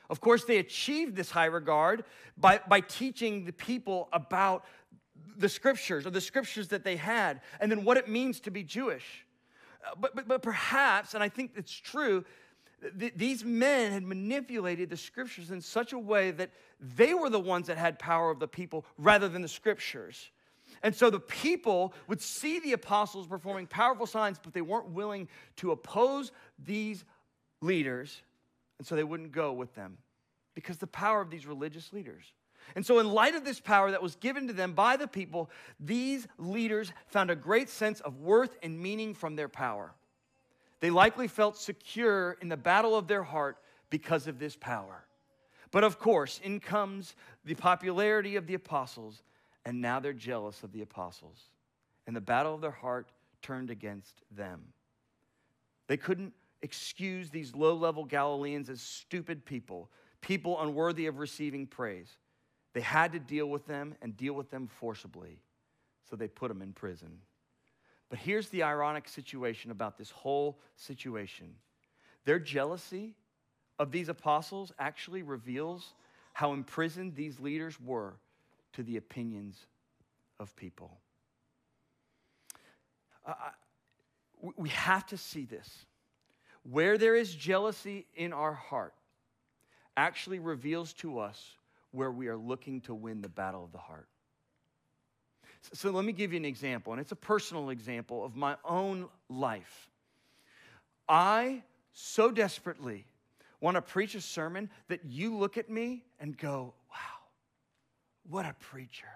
Of 0.09 0.19
course, 0.19 0.43
they 0.45 0.57
achieved 0.57 1.15
this 1.15 1.31
high 1.31 1.45
regard 1.45 2.03
by, 2.37 2.59
by 2.67 2.81
teaching 2.81 3.45
the 3.45 3.53
people 3.53 4.09
about 4.11 4.65
the 5.37 5.49
scriptures 5.49 6.05
or 6.05 6.09
the 6.09 6.21
scriptures 6.21 6.69
that 6.69 6.83
they 6.83 6.95
had, 6.95 7.41
and 7.59 7.71
then 7.71 7.83
what 7.83 7.97
it 7.97 8.09
means 8.09 8.39
to 8.41 8.51
be 8.51 8.63
Jewish. 8.63 9.25
But, 9.99 10.15
but, 10.15 10.27
but 10.27 10.41
perhaps, 10.41 11.13
and 11.13 11.23
I 11.23 11.29
think 11.29 11.51
it's 11.55 11.73
true, 11.73 12.23
th- 12.99 13.13
these 13.15 13.43
men 13.43 13.91
had 13.91 14.03
manipulated 14.03 14.89
the 14.89 14.97
scriptures 14.97 15.51
in 15.51 15.61
such 15.61 15.93
a 15.93 15.99
way 15.99 16.31
that 16.31 16.51
they 16.79 17.13
were 17.13 17.29
the 17.29 17.39
ones 17.39 17.67
that 17.67 17.77
had 17.77 17.99
power 17.99 18.29
of 18.29 18.39
the 18.39 18.47
people 18.47 18.85
rather 18.97 19.27
than 19.27 19.41
the 19.41 19.47
scriptures. 19.47 20.31
And 20.81 20.95
so 20.95 21.09
the 21.09 21.19
people 21.19 21.93
would 22.07 22.21
see 22.21 22.59
the 22.59 22.73
apostles 22.73 23.27
performing 23.27 23.67
powerful 23.67 24.05
signs, 24.05 24.39
but 24.41 24.53
they 24.53 24.61
weren't 24.61 24.89
willing 24.89 25.27
to 25.57 25.71
oppose 25.71 26.31
these 26.57 27.03
leaders, 27.61 28.21
and 28.77 28.87
so 28.87 28.95
they 28.95 29.03
wouldn't 29.03 29.31
go 29.31 29.53
with 29.53 29.73
them 29.75 29.97
because 30.55 30.77
the 30.77 30.87
power 30.87 31.21
of 31.21 31.29
these 31.29 31.45
religious 31.45 31.93
leaders. 31.93 32.25
And 32.75 32.85
so, 32.85 32.99
in 32.99 33.09
light 33.09 33.35
of 33.35 33.45
this 33.45 33.59
power 33.59 33.91
that 33.91 34.01
was 34.01 34.15
given 34.15 34.47
to 34.47 34.53
them 34.53 34.73
by 34.73 34.97
the 34.97 35.07
people, 35.07 35.49
these 35.79 36.27
leaders 36.37 36.91
found 37.07 37.29
a 37.29 37.35
great 37.35 37.69
sense 37.69 37.99
of 38.01 38.19
worth 38.19 38.57
and 38.63 38.79
meaning 38.79 39.13
from 39.13 39.35
their 39.35 39.49
power. 39.49 39.93
They 40.79 40.89
likely 40.89 41.27
felt 41.27 41.57
secure 41.57 42.37
in 42.41 42.49
the 42.49 42.57
battle 42.57 42.95
of 42.95 43.07
their 43.07 43.23
heart 43.23 43.57
because 43.89 44.27
of 44.27 44.39
this 44.39 44.55
power. 44.55 45.05
But 45.71 45.83
of 45.83 45.99
course, 45.99 46.39
in 46.43 46.59
comes 46.59 47.15
the 47.45 47.55
popularity 47.55 48.35
of 48.35 48.47
the 48.47 48.53
apostles, 48.53 49.23
and 49.65 49.81
now 49.81 49.99
they're 49.99 50.13
jealous 50.13 50.61
of 50.63 50.71
the 50.71 50.81
apostles. 50.81 51.49
And 52.05 52.15
the 52.15 52.21
battle 52.21 52.53
of 52.53 52.61
their 52.61 52.71
heart 52.71 53.11
turned 53.41 53.69
against 53.69 54.21
them. 54.31 54.61
They 55.87 55.97
couldn't 55.97 56.33
excuse 56.61 57.29
these 57.29 57.55
low 57.55 57.75
level 57.75 58.05
Galileans 58.05 58.69
as 58.69 58.81
stupid 58.81 59.45
people, 59.45 59.89
people 60.21 60.59
unworthy 60.61 61.05
of 61.05 61.19
receiving 61.19 61.67
praise. 61.67 62.17
They 62.73 62.81
had 62.81 63.13
to 63.13 63.19
deal 63.19 63.47
with 63.47 63.67
them 63.67 63.95
and 64.01 64.17
deal 64.17 64.33
with 64.33 64.49
them 64.49 64.67
forcibly, 64.67 65.39
so 66.09 66.15
they 66.15 66.27
put 66.27 66.49
them 66.49 66.61
in 66.61 66.73
prison. 66.73 67.19
But 68.09 68.19
here's 68.19 68.49
the 68.49 68.63
ironic 68.63 69.07
situation 69.07 69.71
about 69.71 69.97
this 69.97 70.11
whole 70.11 70.59
situation 70.75 71.55
their 72.25 72.39
jealousy 72.39 73.15
of 73.79 73.91
these 73.91 74.07
apostles 74.07 74.71
actually 74.79 75.23
reveals 75.23 75.93
how 76.31 76.53
imprisoned 76.53 77.15
these 77.15 77.39
leaders 77.39 77.79
were 77.81 78.13
to 78.73 78.83
the 78.83 78.97
opinions 78.97 79.65
of 80.39 80.55
people. 80.55 80.99
Uh, 83.25 83.33
we 84.55 84.69
have 84.69 85.05
to 85.07 85.17
see 85.17 85.45
this. 85.45 85.85
Where 86.63 86.97
there 86.97 87.15
is 87.15 87.33
jealousy 87.35 88.07
in 88.15 88.31
our 88.31 88.53
heart, 88.53 88.93
actually 89.97 90.39
reveals 90.39 90.93
to 90.93 91.19
us 91.19 91.55
where 91.93 92.11
we 92.11 92.27
are 92.27 92.35
looking 92.35 92.81
to 92.81 92.93
win 92.93 93.21
the 93.21 93.29
battle 93.29 93.63
of 93.63 93.71
the 93.71 93.77
heart. 93.77 94.07
So, 95.71 95.91
let 95.91 96.03
me 96.03 96.11
give 96.11 96.33
you 96.33 96.37
an 96.37 96.45
example, 96.45 96.91
and 96.91 96.99
it's 96.99 97.13
a 97.13 97.15
personal 97.15 97.69
example 97.69 98.25
of 98.25 98.35
my 98.35 98.57
own 98.65 99.07
life. 99.29 99.89
I 101.07 101.63
so 101.93 102.31
desperately 102.31 103.05
want 103.61 103.75
to 103.75 103.81
preach 103.81 104.13
a 104.13 104.21
sermon 104.21 104.69
that 104.89 105.05
you 105.05 105.37
look 105.37 105.57
at 105.57 105.69
me 105.69 106.03
and 106.19 106.37
go, 106.37 106.73
wow, 106.89 106.97
what 108.29 108.45
a 108.45 108.53
preacher. 108.59 109.07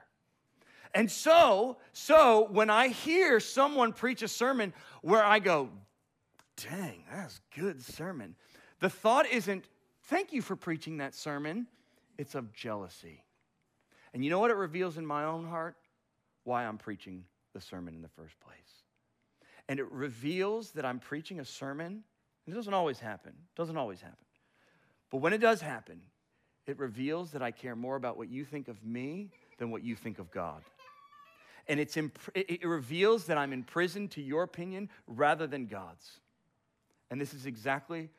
And 0.93 1.11
so, 1.11 1.77
so 1.91 2.47
when 2.49 2.69
I 2.69 2.87
hear 2.87 3.41
someone 3.41 3.91
preach 3.91 4.21
a 4.21 4.27
sermon 4.27 4.73
where 5.01 5.23
I 5.23 5.39
go, 5.39 5.69
dang, 6.69 7.03
that's 7.11 7.41
good 7.55 7.83
sermon. 7.83 8.35
The 8.79 8.89
thought 8.89 9.27
isn't, 9.27 9.65
thank 10.03 10.31
you 10.31 10.41
for 10.41 10.55
preaching 10.55 10.97
that 10.97 11.13
sermon 11.13 11.67
it's 12.17 12.35
of 12.35 12.53
jealousy. 12.53 13.23
And 14.13 14.23
you 14.23 14.29
know 14.29 14.39
what 14.39 14.51
it 14.51 14.57
reveals 14.57 14.97
in 14.97 15.05
my 15.05 15.25
own 15.25 15.45
heart? 15.45 15.75
Why 16.43 16.65
I'm 16.65 16.77
preaching 16.77 17.25
the 17.53 17.61
sermon 17.61 17.93
in 17.93 18.01
the 18.01 18.09
first 18.09 18.39
place. 18.39 18.83
And 19.69 19.79
it 19.79 19.91
reveals 19.91 20.71
that 20.71 20.85
I'm 20.85 20.99
preaching 20.99 21.39
a 21.39 21.45
sermon. 21.45 22.03
It 22.45 22.53
doesn't 22.53 22.73
always 22.73 22.99
happen. 22.99 23.31
It 23.31 23.57
doesn't 23.57 23.77
always 23.77 24.01
happen. 24.01 24.25
But 25.11 25.17
when 25.17 25.33
it 25.33 25.39
does 25.39 25.61
happen, 25.61 26.01
it 26.65 26.77
reveals 26.79 27.31
that 27.31 27.41
I 27.41 27.51
care 27.51 27.75
more 27.75 27.95
about 27.95 28.17
what 28.17 28.29
you 28.29 28.45
think 28.45 28.67
of 28.67 28.83
me 28.83 29.29
than 29.57 29.71
what 29.71 29.83
you 29.83 29.95
think 29.95 30.19
of 30.19 30.31
God. 30.31 30.61
And 31.67 31.79
it's 31.79 31.97
imp- 31.97 32.19
it 32.33 32.65
reveals 32.65 33.25
that 33.25 33.37
I'm 33.37 33.51
in 33.51 33.63
prison 33.63 34.07
to 34.09 34.21
your 34.21 34.43
opinion 34.43 34.89
rather 35.05 35.47
than 35.47 35.65
God's. 35.67 36.19
And 37.09 37.19
this 37.19 37.33
is 37.33 37.45
exactly 37.45 38.09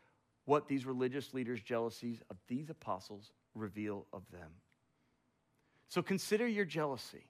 what 0.45 0.69
these 0.69 0.85
religious 0.87 1.33
leaders' 1.35 1.61
jealousies 1.63 2.23
of 2.31 2.37
these 2.47 2.71
apostles 2.71 3.33
reveal 3.59 4.07
of 4.13 4.23
them. 4.31 4.51
So 5.89 6.03
consider 6.03 6.47
your 6.47 6.65
jealousy. 6.65 7.25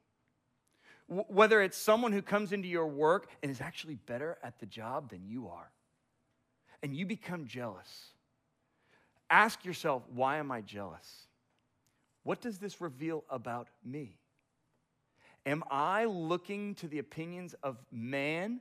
Whether 1.09 1.63
it's 1.63 1.79
someone 1.79 2.13
who 2.13 2.21
comes 2.21 2.53
into 2.53 2.69
your 2.69 2.87
work 2.87 3.29
and 3.43 3.51
is 3.51 3.61
actually 3.61 3.95
better 3.95 4.37
at 4.43 4.59
the 4.61 4.67
job 4.67 5.11
than 5.11 5.27
you 5.27 5.49
are, 5.49 5.71
and 6.83 6.95
you 6.95 7.07
become 7.07 7.47
jealous. 7.47 8.09
Ask 9.31 9.65
yourself, 9.65 10.03
why 10.15 10.37
am 10.37 10.51
I 10.51 10.61
jealous? 10.61 11.27
What 12.25 12.41
does 12.41 12.59
this 12.59 12.81
reveal 12.81 13.25
about 13.31 13.69
me? 13.85 14.19
Am 15.47 15.65
I 15.71 16.05
looking 16.05 16.75
to 16.77 16.89
the 16.89 16.99
opinions 16.99 17.55
of 17.63 17.79
man 17.91 18.61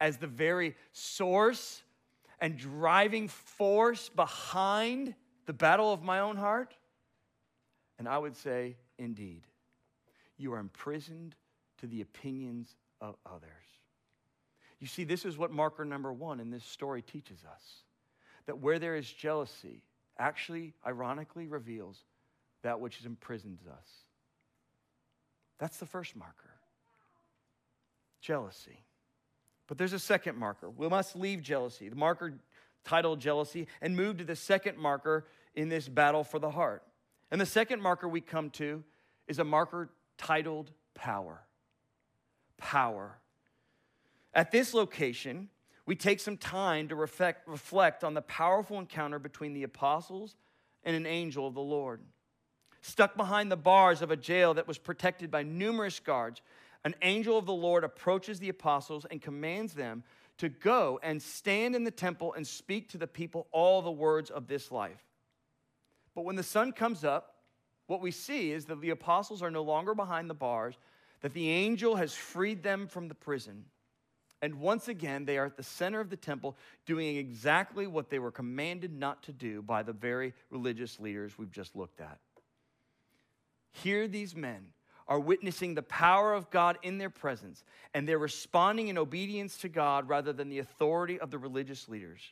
as 0.00 0.16
the 0.16 0.26
very 0.26 0.74
source 0.92 1.82
and 2.40 2.58
driving 2.58 3.28
force 3.28 4.08
behind 4.08 5.14
the 5.46 5.52
battle 5.52 5.92
of 5.92 6.02
my 6.02 6.20
own 6.20 6.36
heart? 6.36 6.74
And 7.98 8.08
I 8.08 8.18
would 8.18 8.36
say, 8.36 8.76
indeed, 8.98 9.42
you 10.36 10.52
are 10.52 10.58
imprisoned 10.58 11.34
to 11.78 11.86
the 11.86 12.00
opinions 12.00 12.74
of 13.00 13.16
others. 13.26 13.48
You 14.80 14.86
see, 14.86 15.04
this 15.04 15.24
is 15.24 15.38
what 15.38 15.52
marker 15.52 15.84
number 15.84 16.12
one 16.12 16.40
in 16.40 16.50
this 16.50 16.64
story 16.64 17.02
teaches 17.02 17.44
us 17.44 17.62
that 18.46 18.58
where 18.58 18.80
there 18.80 18.96
is 18.96 19.10
jealousy, 19.10 19.82
actually, 20.18 20.74
ironically, 20.84 21.46
reveals 21.46 21.98
that 22.62 22.80
which 22.80 23.04
imprisons 23.04 23.60
us. 23.66 23.88
That's 25.58 25.78
the 25.78 25.86
first 25.86 26.16
marker 26.16 26.50
jealousy. 28.20 28.78
But 29.66 29.78
there's 29.78 29.92
a 29.92 29.98
second 29.98 30.36
marker. 30.36 30.70
We 30.70 30.88
must 30.88 31.16
leave 31.16 31.42
jealousy. 31.42 31.88
The 31.88 31.96
marker 31.96 32.34
titled 32.84 33.20
jealousy 33.20 33.66
and 33.80 33.96
move 33.96 34.18
to 34.18 34.24
the 34.24 34.36
second 34.36 34.78
marker 34.78 35.26
in 35.54 35.68
this 35.68 35.88
battle 35.88 36.24
for 36.24 36.38
the 36.38 36.50
heart. 36.50 36.82
And 37.30 37.40
the 37.40 37.46
second 37.46 37.80
marker 37.80 38.08
we 38.08 38.20
come 38.20 38.50
to 38.50 38.82
is 39.28 39.38
a 39.38 39.44
marker 39.44 39.90
titled 40.18 40.70
power. 40.94 41.42
Power. 42.58 43.18
At 44.34 44.50
this 44.50 44.74
location, 44.74 45.48
we 45.86 45.96
take 45.96 46.20
some 46.20 46.36
time 46.36 46.88
to 46.88 46.96
reflect, 46.96 47.48
reflect 47.48 48.04
on 48.04 48.14
the 48.14 48.22
powerful 48.22 48.78
encounter 48.78 49.18
between 49.18 49.52
the 49.52 49.62
apostles 49.62 50.36
and 50.84 50.96
an 50.96 51.06
angel 51.06 51.46
of 51.46 51.54
the 51.54 51.60
Lord. 51.60 52.00
Stuck 52.80 53.16
behind 53.16 53.50
the 53.50 53.56
bars 53.56 54.02
of 54.02 54.10
a 54.10 54.16
jail 54.16 54.54
that 54.54 54.66
was 54.66 54.78
protected 54.78 55.30
by 55.30 55.42
numerous 55.42 56.00
guards, 56.00 56.40
an 56.84 56.94
angel 57.02 57.38
of 57.38 57.46
the 57.46 57.52
Lord 57.52 57.84
approaches 57.84 58.40
the 58.40 58.48
apostles 58.48 59.06
and 59.10 59.22
commands 59.22 59.74
them 59.74 60.02
to 60.42 60.48
go 60.48 60.98
and 61.04 61.22
stand 61.22 61.76
in 61.76 61.84
the 61.84 61.90
temple 61.92 62.34
and 62.34 62.44
speak 62.44 62.88
to 62.88 62.98
the 62.98 63.06
people 63.06 63.46
all 63.52 63.80
the 63.80 63.92
words 63.92 64.28
of 64.28 64.48
this 64.48 64.72
life. 64.72 65.04
But 66.16 66.24
when 66.24 66.34
the 66.34 66.42
sun 66.42 66.72
comes 66.72 67.04
up, 67.04 67.36
what 67.86 68.00
we 68.00 68.10
see 68.10 68.50
is 68.50 68.64
that 68.64 68.80
the 68.80 68.90
apostles 68.90 69.40
are 69.40 69.52
no 69.52 69.62
longer 69.62 69.94
behind 69.94 70.28
the 70.28 70.34
bars, 70.34 70.74
that 71.20 71.32
the 71.32 71.48
angel 71.48 71.94
has 71.94 72.12
freed 72.12 72.64
them 72.64 72.88
from 72.88 73.06
the 73.06 73.14
prison. 73.14 73.66
And 74.42 74.56
once 74.56 74.88
again, 74.88 75.26
they 75.26 75.38
are 75.38 75.46
at 75.46 75.56
the 75.56 75.62
center 75.62 76.00
of 76.00 76.10
the 76.10 76.16
temple 76.16 76.56
doing 76.86 77.18
exactly 77.18 77.86
what 77.86 78.10
they 78.10 78.18
were 78.18 78.32
commanded 78.32 78.92
not 78.92 79.22
to 79.22 79.32
do 79.32 79.62
by 79.62 79.84
the 79.84 79.92
very 79.92 80.34
religious 80.50 80.98
leaders 80.98 81.38
we've 81.38 81.52
just 81.52 81.76
looked 81.76 82.00
at. 82.00 82.18
Here, 83.70 84.08
these 84.08 84.34
men 84.34 84.72
are 85.12 85.20
witnessing 85.20 85.74
the 85.74 85.82
power 85.82 86.32
of 86.32 86.50
God 86.50 86.78
in 86.82 86.96
their 86.96 87.10
presence, 87.10 87.64
and 87.92 88.08
they're 88.08 88.16
responding 88.16 88.88
in 88.88 88.96
obedience 88.96 89.58
to 89.58 89.68
God 89.68 90.08
rather 90.08 90.32
than 90.32 90.48
the 90.48 90.60
authority 90.60 91.20
of 91.20 91.30
the 91.30 91.36
religious 91.36 91.86
leaders. 91.86 92.22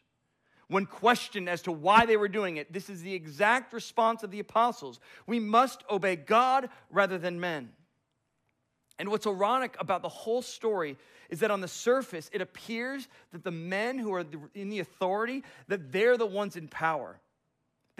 When 0.69 0.87
questioned 0.87 1.47
as 1.47 1.61
to 1.63 1.73
why 1.73 2.07
they 2.07 2.17
were 2.17 2.27
doing 2.27 2.57
it, 2.57 2.73
this 2.73 2.89
is 2.89 3.03
the 3.03 3.13
exact 3.13 3.75
response 3.75 4.23
of 4.23 4.31
the 4.31 4.41
apostles. 4.41 4.99
We 5.27 5.41
must 5.41 5.85
obey 5.91 6.17
God 6.17 6.71
rather 6.89 7.19
than 7.19 7.39
men. 7.39 7.69
And 8.99 9.11
what's 9.11 9.27
ironic 9.27 9.77
about 9.79 10.01
the 10.01 10.09
whole 10.09 10.41
story 10.41 10.97
is 11.29 11.41
that 11.41 11.51
on 11.51 11.61
the 11.61 11.69
surface, 11.69 12.31
it 12.33 12.41
appears 12.41 13.09
that 13.33 13.45
the 13.45 13.51
men 13.51 13.99
who 13.99 14.15
are 14.15 14.25
in 14.55 14.71
the 14.71 14.79
authority, 14.79 15.45
that 15.69 15.93
they're 15.93 16.17
the 16.17 16.25
ones 16.25 16.57
in 16.57 16.67
power. 16.67 17.21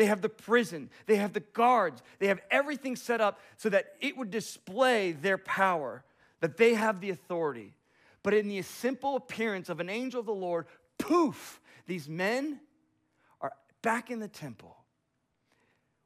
They 0.01 0.07
have 0.07 0.23
the 0.23 0.31
prison, 0.31 0.89
they 1.05 1.17
have 1.17 1.35
the 1.35 1.41
guards, 1.41 2.03
they 2.21 2.29
have 2.29 2.41
everything 2.51 2.97
set 2.97 3.21
up 3.21 3.39
so 3.59 3.69
that 3.69 3.97
it 4.01 4.17
would 4.17 4.31
display 4.31 5.13
their 5.13 5.37
power, 5.37 6.03
that 6.41 6.57
they 6.57 6.73
have 6.73 7.03
the 7.03 7.11
authority. 7.11 7.75
But 8.23 8.33
in 8.33 8.49
the 8.49 8.63
simple 8.63 9.17
appearance 9.17 9.69
of 9.69 9.79
an 9.79 9.91
angel 9.91 10.21
of 10.21 10.25
the 10.25 10.33
Lord, 10.33 10.65
poof, 10.97 11.61
these 11.87 12.09
men 12.09 12.61
are 13.43 13.53
back 13.83 14.11
in 14.11 14.21
the 14.21 14.29
temple 14.29 14.75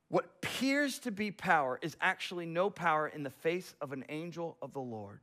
What 0.08 0.24
appears 0.24 0.98
to 0.98 1.12
be 1.12 1.30
power 1.30 1.78
is 1.80 1.96
actually 2.00 2.46
no 2.46 2.70
power 2.70 3.06
in 3.06 3.22
the 3.22 3.30
face 3.30 3.76
of 3.80 3.92
an 3.92 4.04
angel 4.08 4.56
of 4.60 4.72
the 4.72 4.80
Lord. 4.80 5.20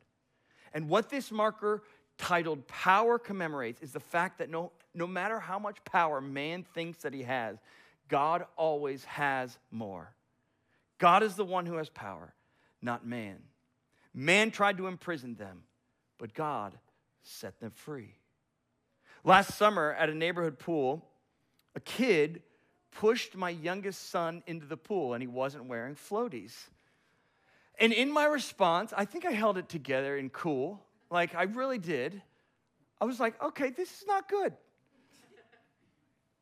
And 0.74 0.88
what 0.88 1.10
this 1.10 1.30
marker 1.30 1.84
titled 2.18 2.66
Power 2.70 3.20
commemorates 3.20 3.82
is 3.82 3.92
the 3.92 4.00
fact 4.00 4.38
that 4.38 4.50
no, 4.50 4.72
no 4.94 5.08
matter 5.08 5.42
how 5.42 5.60
much 5.60 5.84
power 5.84 6.22
man 6.22 6.63
thinks 6.74 7.00
that 7.00 7.13
he 7.13 7.24
has, 7.24 7.58
God 8.12 8.46
always 8.58 9.06
has 9.06 9.58
more. 9.72 10.13
God 10.98 11.24
is 11.24 11.36
the 11.36 11.46
one 11.46 11.65
who 11.65 11.77
has 11.77 11.88
power, 11.88 12.34
not 12.82 13.08
man. 13.08 13.38
Man 14.13 14.51
tried 14.51 14.77
to 14.77 14.88
imprison 14.88 15.36
them, 15.36 15.63
but 16.18 16.34
God 16.34 16.77
set 17.24 17.58
them 17.62 17.72
free. 17.72 18.13
Last 19.24 19.58
summer 19.58 19.96
at 19.98 20.10
a 20.10 20.13
neighborhood 20.13 20.60
pool, 20.60 21.08
a 21.74 21.80
kid 21.80 22.44
pushed 22.91 23.38
my 23.38 23.50
youngest 23.50 24.10
son 24.10 24.44
into 24.46 24.65
the 24.65 24.75
pool 24.75 25.13
and 25.13 25.24
he 25.24 25.27
wasn't 25.27 25.65
wearing 25.65 25.96
floaties. 25.96 26.53
And 27.80 27.94
in 27.94 28.12
my 28.12 28.25
response, 28.25 28.94
I 28.96 29.06
think 29.06 29.25
I 29.25 29.32
held 29.32 29.58
it 29.58 29.70
together 29.70 30.18
and 30.18 30.34
cool. 30.34 30.84
Like 31.10 31.34
I 31.34 31.44
really 31.44 31.77
did. 31.77 32.22
I 33.00 33.06
was 33.06 33.22
like, 33.22 33.41
okay, 33.41 33.70
this 33.70 33.89
is 34.01 34.06
not 34.06 34.27
good. 34.27 34.53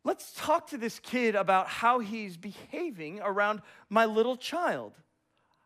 Let's 0.04 0.32
talk 0.34 0.68
to 0.68 0.78
this 0.78 1.00
kid 1.00 1.36
about 1.36 1.68
how 1.68 2.00
he's 2.00 2.38
behaving 2.38 3.20
around 3.22 3.62
my 3.90 4.06
little 4.06 4.38
child. 4.38 4.94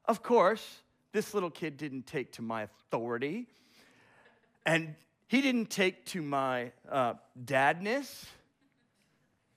Of 0.05 0.23
course, 0.23 0.81
this 1.11 1.33
little 1.33 1.51
kid 1.51 1.77
didn't 1.77 2.07
take 2.07 2.33
to 2.33 2.41
my 2.41 2.63
authority, 2.63 3.47
and 4.65 4.95
he 5.27 5.41
didn't 5.41 5.69
take 5.69 6.05
to 6.07 6.21
my 6.21 6.71
uh, 6.89 7.13
dadness. 7.43 8.25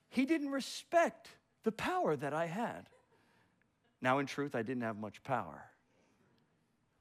He 0.08 0.24
didn't 0.26 0.50
respect 0.50 1.28
the 1.64 1.72
power 1.72 2.14
that 2.16 2.32
I 2.32 2.46
had. 2.46 2.88
Now, 4.00 4.18
in 4.18 4.26
truth, 4.26 4.54
I 4.54 4.62
didn't 4.62 4.82
have 4.82 4.96
much 4.96 5.22
power. 5.22 5.64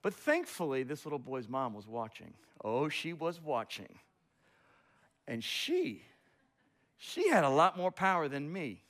But 0.01 0.13
thankfully, 0.13 0.83
this 0.83 1.05
little 1.05 1.19
boy's 1.19 1.49
mom 1.49 1.73
was 1.73 1.87
watching. 1.87 2.33
Oh, 2.63 2.89
she 2.89 3.11
was 3.13 3.41
watching. 3.41 3.99
And 5.27 5.43
she, 5.43 6.03
she 7.05 7.29
had 7.29 7.43
a 7.43 7.49
lot 7.49 7.77
more 7.77 7.91
power 7.91 8.27
than 8.27 8.51
me. 8.51 8.81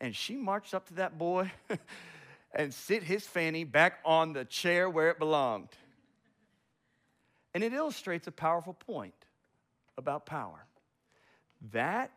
And 0.00 0.14
she 0.14 0.36
marched 0.36 0.74
up 0.74 0.86
to 0.88 0.94
that 0.94 1.16
boy 1.16 1.50
and 2.54 2.72
sit 2.72 3.02
his 3.02 3.26
fanny 3.26 3.64
back 3.64 4.00
on 4.04 4.32
the 4.32 4.44
chair 4.44 4.90
where 4.90 5.10
it 5.10 5.18
belonged. 5.18 5.70
And 7.54 7.64
it 7.64 7.72
illustrates 7.72 8.26
a 8.26 8.32
powerful 8.32 8.74
point 8.74 9.14
about 9.96 10.26
power. 10.26 10.66
That 11.72 12.10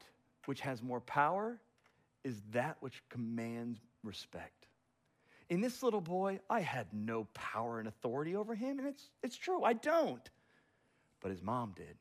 which 0.46 0.60
has 0.62 0.84
more 0.84 1.00
power 1.00 1.58
is 2.26 2.42
that 2.52 2.76
which 2.82 3.02
commands 3.10 3.80
respect. 4.04 4.68
In 5.50 5.62
this 5.62 5.82
little 5.82 6.02
boy, 6.02 6.42
I 6.50 6.60
had 6.60 6.88
no 6.92 7.26
power 7.34 7.80
and 7.80 7.88
authority 7.88 8.36
over 8.36 8.54
him, 8.54 8.78
and 8.78 8.90
it's, 8.90 9.10
it's 9.24 9.38
true, 9.38 9.64
I 9.64 9.74
don't. 9.74 10.30
But 11.22 11.32
his 11.32 11.42
mom 11.42 11.74
did. 11.76 11.98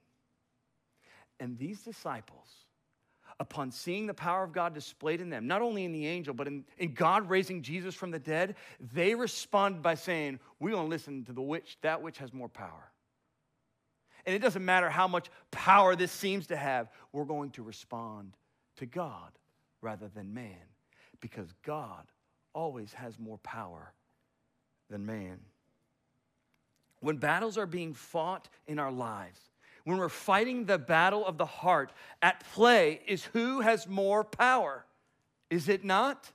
And 1.40 1.57
these 1.57 1.80
disciples, 1.83 2.49
upon 3.40 3.71
seeing 3.71 4.07
the 4.07 4.14
power 4.14 4.42
of 4.42 4.52
God 4.52 4.75
displayed 4.75 5.21
in 5.21 5.30
them, 5.30 5.47
not 5.47 5.62
only 5.62 5.85
in 5.85 5.92
the 5.92 6.07
angel, 6.07 6.35
but 6.35 6.47
in, 6.47 6.64
in 6.76 6.92
God 6.92 7.28
raising 7.28 7.62
Jesus 7.62 7.95
from 7.95 8.11
the 8.11 8.18
dead, 8.18 8.57
they 8.92 9.14
respond 9.14 9.83
by 9.83 9.95
saying, 9.95 10.40
We're 10.59 10.73
going 10.73 10.87
to 10.87 10.90
listen 10.90 11.25
to 11.25 11.33
the 11.33 11.42
which, 11.42 11.78
that 11.83 12.02
which 12.02 12.18
has 12.18 12.33
more 12.33 12.49
power. 12.49 12.90
And 14.26 14.35
it 14.35 14.40
doesn't 14.40 14.64
matter 14.64 14.90
how 14.90 15.09
much 15.09 15.30
power 15.50 15.97
this 15.97 16.12
seems 16.12 16.49
to 16.49 16.57
have, 16.57 16.90
we're 17.12 17.25
going 17.25 17.50
to 17.52 17.62
respond 17.62 18.37
to 18.76 18.87
God 18.87 19.30
rather 19.80 20.09
than 20.14 20.35
man 20.35 20.57
because 21.21 21.49
God 21.62 22.04
always 22.52 22.92
has 22.92 23.18
more 23.18 23.38
power 23.38 23.92
than 24.90 25.07
man. 25.07 25.38
When 27.00 27.16
battles 27.16 27.57
are 27.57 27.66
being 27.66 27.95
fought 27.95 28.49
in 28.66 28.78
our 28.78 28.90
lives, 28.90 29.40
when 29.88 29.99
we're 29.99 30.09
fighting 30.09 30.66
the 30.66 30.78
battle 30.78 31.26
of 31.26 31.38
the 31.38 31.47
heart, 31.47 31.92
at 32.21 32.45
play 32.52 33.01
is 33.07 33.24
who 33.24 33.61
has 33.61 33.88
more 33.88 34.22
power. 34.22 34.85
Is 35.51 35.68
it 35.68 35.85
not? 35.85 36.31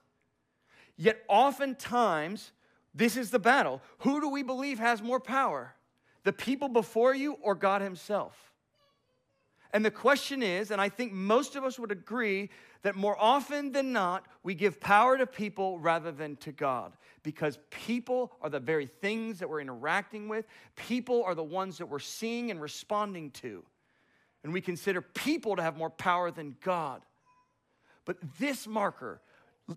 Yet 0.98 1.24
oftentimes, 1.28 2.52
this 2.94 3.16
is 3.16 3.30
the 3.30 3.40
battle. 3.40 3.82
Who 4.00 4.22
do 4.22 4.30
we 4.30 4.44
believe 4.44 4.80
has 4.80 5.02
more 5.02 5.20
power? 5.20 5.76
the 6.24 6.34
people 6.34 6.70
before 6.70 7.14
you 7.14 7.34
or 7.42 7.56
God 7.56 7.82
Himself? 7.82 8.52
And 9.72 9.84
the 9.84 9.92
question 9.92 10.44
is, 10.44 10.72
and 10.72 10.80
I 10.80 10.90
think 10.90 11.12
most 11.12 11.56
of 11.56 11.64
us 11.64 11.80
would 11.80 11.92
agree, 11.92 12.50
that 12.84 12.96
more 12.96 13.20
often 13.20 13.72
than 13.72 13.92
not, 13.94 14.26
we 14.44 14.54
give 14.54 14.80
power 14.80 15.18
to 15.18 15.26
people 15.26 15.80
rather 15.80 16.12
than 16.12 16.36
to 16.38 16.52
God 16.52 16.94
because 17.24 17.58
people 17.70 18.34
are 18.42 18.50
the 18.50 18.60
very 18.60 18.86
things 18.86 19.40
that 19.40 19.50
we're 19.50 19.62
interacting 19.62 20.28
with. 20.28 20.46
People 20.76 21.24
are 21.24 21.34
the 21.34 21.44
ones 21.44 21.78
that 21.78 21.88
we're 21.88 22.00
seeing 22.00 22.52
and 22.52 22.62
responding 22.62 23.32
to. 23.32 23.64
And 24.44 24.52
we 24.52 24.60
consider 24.60 25.02
people 25.02 25.56
to 25.56 25.64
have 25.64 25.78
more 25.78 25.90
power 25.90 26.30
than 26.30 26.58
God. 26.62 27.02
But 28.04 28.18
this 28.38 28.68
marker, 28.68 29.22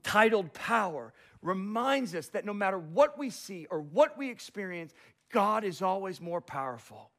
titled 0.03 0.53
power, 0.53 1.15
reminds 1.43 2.13
us 2.17 2.27
that 2.29 2.45
no 2.45 2.53
matter 2.53 2.79
what 2.79 3.17
we 3.17 3.31
see 3.31 3.69
or 3.71 3.81
what 3.81 4.19
we 4.19 4.31
experience, 4.31 4.93
God 5.31 5.63
is 5.63 5.81
always 5.81 6.21
more 6.21 6.41
powerful. 6.41 7.11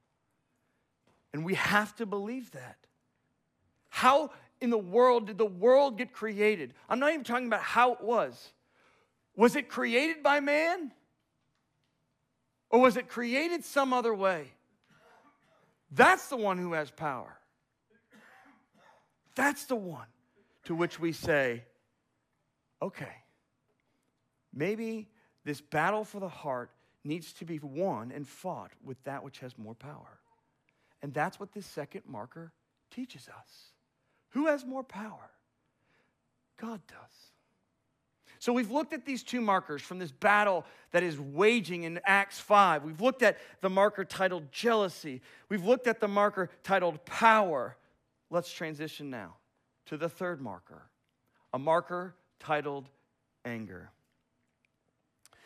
And 1.32 1.46
we 1.46 1.54
have 1.54 1.96
to 1.96 2.06
believe 2.06 2.52
that. 2.52 2.76
How 3.90 4.32
in 4.62 4.70
the 4.70 4.78
world 4.78 5.28
did 5.28 5.38
the 5.38 5.46
world 5.46 5.98
get 5.98 6.14
created? 6.14 6.74
I'm 6.90 7.00
not 7.00 7.12
even 7.12 7.24
talking 7.24 7.48
about 7.48 7.62
how 7.62 7.94
it 7.94 8.02
was. 8.02 8.52
Was 9.36 9.56
it 9.56 9.70
created 9.70 10.24
by 10.24 10.40
man? 10.40 10.92
Or 12.70 12.82
was 12.82 12.98
it 12.98 13.08
created 13.08 13.64
some 13.64 13.94
other 13.94 14.14
way? 14.14 14.48
That's 15.92 16.28
the 16.28 16.38
one 16.38 16.58
who 16.58 16.74
has 16.74 16.92
power. 16.92 17.38
That's 19.36 19.66
the 19.66 19.76
one 19.76 20.08
to 20.66 20.76
which 20.76 21.00
we 21.00 21.14
say, 21.14 21.64
okay, 22.82 23.16
maybe 24.54 25.08
this 25.46 25.62
battle 25.62 26.04
for 26.04 26.20
the 26.20 26.28
heart 26.28 26.72
needs 27.04 27.32
to 27.34 27.46
be 27.46 27.60
won 27.60 28.12
and 28.12 28.28
fought 28.28 28.72
with 28.84 29.02
that 29.04 29.24
which 29.24 29.40
has 29.40 29.58
more 29.58 29.76
power. 29.76 30.20
And 31.02 31.14
that's 31.14 31.40
what 31.40 31.54
this 31.54 31.66
second 31.66 32.02
marker 32.08 32.52
teaches 32.92 33.30
us. 33.30 33.72
Who 34.38 34.46
has 34.46 34.64
more 34.64 34.84
power? 34.84 35.32
God 36.62 36.80
does. 36.88 36.98
So 38.38 38.54
we've 38.54 38.70
looked 38.70 38.94
at 38.94 39.04
these 39.04 39.24
two 39.24 39.42
markers 39.42 39.82
from 39.82 39.98
this 39.98 40.12
battle 40.12 40.64
that 40.92 41.02
is 41.02 41.20
waging 41.20 41.86
in 41.86 42.00
Acts 42.06 42.40
5. 42.40 42.84
We've 42.84 43.02
looked 43.02 43.24
at 43.24 43.40
the 43.62 43.70
marker 43.72 44.06
titled 44.06 44.52
jealousy. 44.52 45.24
We've 45.50 45.66
looked 45.66 45.88
at 45.88 46.00
the 46.00 46.08
marker 46.08 46.52
titled 46.62 47.04
power. 47.04 47.78
Let's 48.30 48.52
transition 48.52 49.10
now 49.10 49.38
to 49.88 49.98
the 49.98 50.08
third 50.08 50.40
marker, 50.40 50.84
a 51.52 51.58
marker 51.58 52.14
titled 52.40 52.90
anger. 53.44 53.90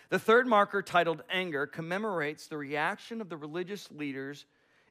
The 0.09 0.19
third 0.19 0.47
marker, 0.47 0.81
titled 0.81 1.23
anger, 1.29 1.65
commemorates 1.65 2.47
the 2.47 2.57
reaction 2.57 3.21
of 3.21 3.29
the 3.29 3.37
religious 3.37 3.89
leaders 3.89 4.45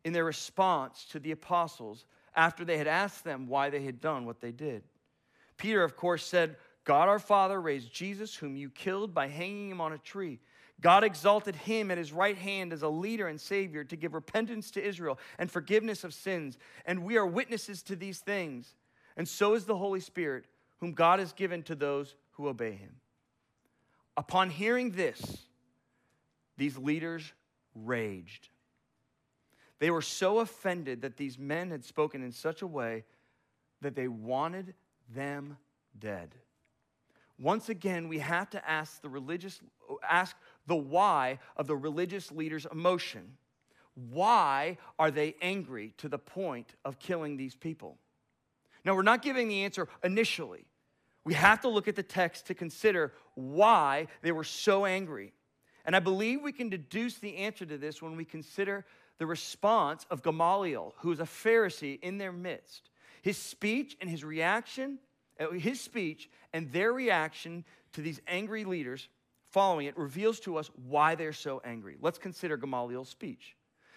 in 0.07 0.15
their 0.15 0.25
response 0.25 1.05
to 1.11 1.19
the 1.19 1.33
apostles 1.33 2.07
after 2.35 2.65
they 2.65 2.79
had 2.79 2.87
asked 2.87 3.25
them 3.25 3.49
why 3.49 3.71
they 3.71 3.83
had 3.83 4.01
done 4.01 4.27
what 4.27 4.41
they 4.41 4.53
did. 4.53 4.83
Peter, 5.57 5.83
of 5.83 5.97
course, 5.97 6.25
said, 6.25 6.57
God 6.85 7.09
our 7.09 7.19
Father 7.19 7.61
raised 7.61 7.93
Jesus, 7.93 8.35
whom 8.35 8.57
you 8.57 8.71
killed 8.71 9.13
by 9.15 9.29
hanging 9.29 9.71
him 9.71 9.81
on 9.81 9.93
a 9.93 9.99
tree. 9.99 10.41
God 10.81 11.05
exalted 11.05 11.55
him 11.55 11.91
at 11.91 11.99
his 11.99 12.13
right 12.13 12.37
hand 12.37 12.73
as 12.73 12.83
a 12.83 12.89
leader 12.89 13.29
and 13.29 13.41
savior 13.41 13.85
to 13.85 13.97
give 13.97 14.15
repentance 14.15 14.71
to 14.73 14.83
Israel 14.83 15.19
and 15.39 15.51
forgiveness 15.51 16.05
of 16.05 16.15
sins. 16.15 16.57
And 16.87 17.05
we 17.05 17.19
are 17.19 17.27
witnesses 17.27 17.83
to 17.85 17.97
these 17.97 18.21
things. 18.21 18.75
And 19.17 19.29
so 19.29 19.55
is 19.55 19.67
the 19.67 19.77
Holy 19.77 20.01
Spirit, 20.01 20.47
whom 20.79 20.93
God 20.93 21.19
has 21.19 21.33
given 21.33 21.63
to 21.65 21.75
those 21.75 22.15
who 22.33 22.49
obey 22.49 22.73
him. 22.73 22.97
Upon 24.17 24.49
hearing 24.49 24.93
this, 24.93 25.21
these 26.57 26.79
leaders 26.79 27.31
raged. 27.75 28.49
They 29.81 29.91
were 29.91 30.03
so 30.03 30.39
offended 30.39 31.03
that 31.03 31.17
these 31.17 31.39
men 31.39 31.71
had 31.71 31.85
spoken 31.85 32.23
in 32.23 32.33
such 32.33 32.63
a 32.63 32.67
way 32.67 33.05
that 33.81 33.97
they 33.97 34.09
wanted 34.09 34.75
them 35.13 35.57
dead. 35.99 36.35
Once 37.39 37.71
again, 37.71 38.07
we 38.07 38.19
have 38.19 38.51
to 38.51 38.71
ask 38.71 39.01
the 39.01 39.09
religious 39.09 39.61
ask 40.09 40.37
the 40.67 40.77
why 40.77 41.39
of 41.57 41.67
the 41.67 41.77
religious 41.77 42.31
leaders' 42.31 42.67
emotion. 42.71 43.37
Why 43.95 44.79
are 44.99 45.11
they 45.11 45.35
angry 45.43 45.95
to 45.97 46.09
the 46.09 46.19
point 46.19 46.75
of 46.85 46.99
killing 46.99 47.37
these 47.37 47.57
people? 47.57 47.97
Now, 48.85 48.95
we're 48.95 49.03
not 49.03 49.23
giving 49.23 49.49
the 49.49 49.65
answer 49.65 49.89
initially. 50.05 50.67
We 51.25 51.35
have 51.35 51.61
to 51.63 51.69
look 51.69 51.89
at 51.89 51.97
the 51.97 52.03
text 52.03 52.47
to 52.47 52.55
consider 52.55 53.13
why 53.35 54.07
they 54.23 54.33
were 54.33 54.45
so 54.45 54.85
angry. 54.85 55.33
And 55.85 55.97
I 55.97 56.01
believe 56.01 56.43
we 56.43 56.53
can 56.53 56.69
deduce 56.69 57.19
the 57.19 57.37
answer 57.37 57.67
to 57.67 57.79
this 57.79 58.01
when 58.01 58.17
we 58.17 58.25
consider 58.25 58.85
the 59.21 59.27
response 59.27 60.05
of 60.11 60.25
Gamaliel, 60.25 60.95
who 60.99 61.13
is 61.13 61.21
a 61.21 61.25
Pharisee 61.25 62.01
in 62.01 62.19
their 62.19 62.33
midst. 62.33 62.91
His 63.23 63.37
speech 63.37 63.97
and 64.01 64.11
his 64.11 64.25
reaction 64.25 64.99
uh, 65.41 65.51
his 65.53 65.81
speech 65.81 66.29
and 66.53 66.71
their 66.73 66.93
reaction 66.93 67.65
to 67.93 68.03
these 68.03 68.21
angry 68.27 68.65
leaders 68.65 69.09
following 69.51 69.87
it 69.87 69.97
reveals 69.97 70.39
to 70.41 70.57
us 70.57 70.71
why 70.87 71.15
they're 71.15 71.33
so 71.33 71.61
angry. 71.65 71.97
Let's 72.01 72.19
consider 72.19 72.57
Gamaliel's 72.57 73.09
speech. 73.09 73.57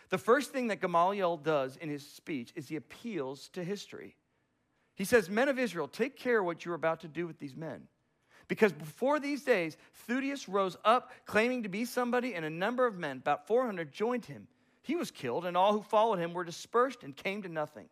The 0.09 0.17
first 0.17 0.51
thing 0.51 0.67
that 0.67 0.81
Gamaliel 0.81 1.37
does 1.37 1.75
in 1.77 1.89
his 1.89 2.07
speech 2.07 2.51
is 2.55 2.67
he 2.67 2.75
appeals 2.75 3.49
to 3.49 3.63
history. 3.63 4.15
He 4.95 5.05
says, 5.05 5.29
Men 5.29 5.49
of 5.49 5.59
Israel, 5.59 5.87
take 5.87 6.17
care 6.17 6.43
what 6.43 6.65
you're 6.65 6.75
about 6.75 7.01
to 7.01 7.07
do 7.07 7.27
with 7.27 7.39
these 7.39 7.55
men. 7.55 7.87
Because 8.47 8.71
before 8.71 9.19
these 9.19 9.43
days, 9.43 9.77
Theudas 10.07 10.47
rose 10.47 10.77
up 10.83 11.11
claiming 11.25 11.63
to 11.63 11.69
be 11.69 11.85
somebody, 11.85 12.35
and 12.35 12.45
a 12.45 12.49
number 12.49 12.85
of 12.85 12.97
men, 12.97 13.17
about 13.17 13.47
400, 13.47 13.91
joined 13.91 14.25
him. 14.25 14.47
He 14.83 14.95
was 14.95 15.11
killed, 15.11 15.45
and 15.45 15.57
all 15.57 15.73
who 15.73 15.81
followed 15.81 16.19
him 16.19 16.33
were 16.33 16.43
dispersed 16.43 17.03
and 17.03 17.15
came 17.15 17.41
to 17.41 17.49
nothing. 17.49 17.87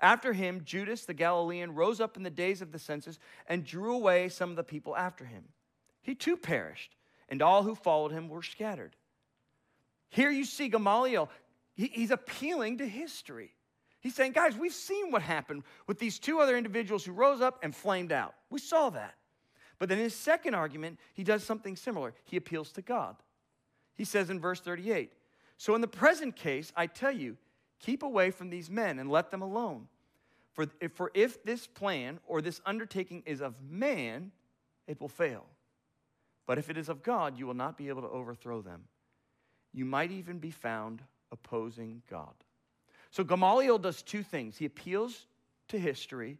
After 0.00 0.32
him, 0.32 0.62
Judas 0.64 1.04
the 1.04 1.12
Galilean 1.12 1.74
rose 1.74 2.00
up 2.00 2.16
in 2.16 2.22
the 2.22 2.30
days 2.30 2.62
of 2.62 2.72
the 2.72 2.78
census 2.78 3.18
and 3.46 3.64
drew 3.64 3.94
away 3.94 4.28
some 4.28 4.48
of 4.48 4.56
the 4.56 4.64
people 4.64 4.96
after 4.96 5.24
him. 5.24 5.44
He 6.02 6.14
too 6.14 6.36
perished, 6.36 6.96
and 7.28 7.42
all 7.42 7.64
who 7.64 7.74
followed 7.74 8.12
him 8.12 8.28
were 8.28 8.42
scattered. 8.42 8.96
Here 10.08 10.30
you 10.30 10.44
see 10.44 10.68
Gamaliel, 10.68 11.28
he's 11.74 12.10
appealing 12.10 12.78
to 12.78 12.88
history. 12.88 13.54
He's 14.00 14.14
saying, 14.14 14.32
guys, 14.32 14.56
we've 14.56 14.72
seen 14.72 15.10
what 15.10 15.22
happened 15.22 15.62
with 15.86 15.98
these 15.98 16.18
two 16.18 16.40
other 16.40 16.56
individuals 16.56 17.04
who 17.04 17.12
rose 17.12 17.40
up 17.40 17.58
and 17.62 17.74
flamed 17.74 18.12
out. 18.12 18.34
We 18.48 18.58
saw 18.58 18.88
that. 18.90 19.14
But 19.78 19.88
then 19.88 19.98
in 19.98 20.04
his 20.04 20.14
second 20.14 20.54
argument, 20.54 20.98
he 21.12 21.24
does 21.24 21.44
something 21.44 21.76
similar. 21.76 22.14
He 22.24 22.36
appeals 22.36 22.72
to 22.72 22.82
God. 22.82 23.16
He 23.94 24.04
says 24.04 24.30
in 24.30 24.40
verse 24.40 24.60
38 24.60 25.12
So 25.60 25.74
in 25.74 25.82
the 25.82 25.88
present 25.88 26.36
case, 26.36 26.72
I 26.74 26.86
tell 26.86 27.12
you, 27.12 27.36
keep 27.80 28.02
away 28.02 28.30
from 28.30 28.48
these 28.48 28.70
men 28.70 28.98
and 28.98 29.10
let 29.10 29.30
them 29.30 29.42
alone. 29.42 29.88
For 30.54 30.64
if, 30.80 30.92
for 30.92 31.10
if 31.12 31.44
this 31.44 31.66
plan 31.66 32.18
or 32.26 32.40
this 32.40 32.62
undertaking 32.64 33.24
is 33.26 33.42
of 33.42 33.56
man, 33.68 34.32
it 34.86 34.98
will 34.98 35.10
fail. 35.10 35.44
But 36.46 36.56
if 36.56 36.70
it 36.70 36.78
is 36.78 36.88
of 36.88 37.02
God, 37.02 37.38
you 37.38 37.46
will 37.46 37.52
not 37.52 37.76
be 37.76 37.90
able 37.90 38.00
to 38.00 38.08
overthrow 38.08 38.62
them. 38.62 38.84
You 39.74 39.84
might 39.84 40.10
even 40.10 40.38
be 40.38 40.50
found 40.50 41.02
opposing 41.30 42.00
God. 42.08 42.32
So 43.10 43.22
Gamaliel 43.22 43.76
does 43.76 44.00
two 44.00 44.22
things 44.22 44.56
he 44.56 44.64
appeals 44.64 45.26
to 45.68 45.78
history, 45.78 46.38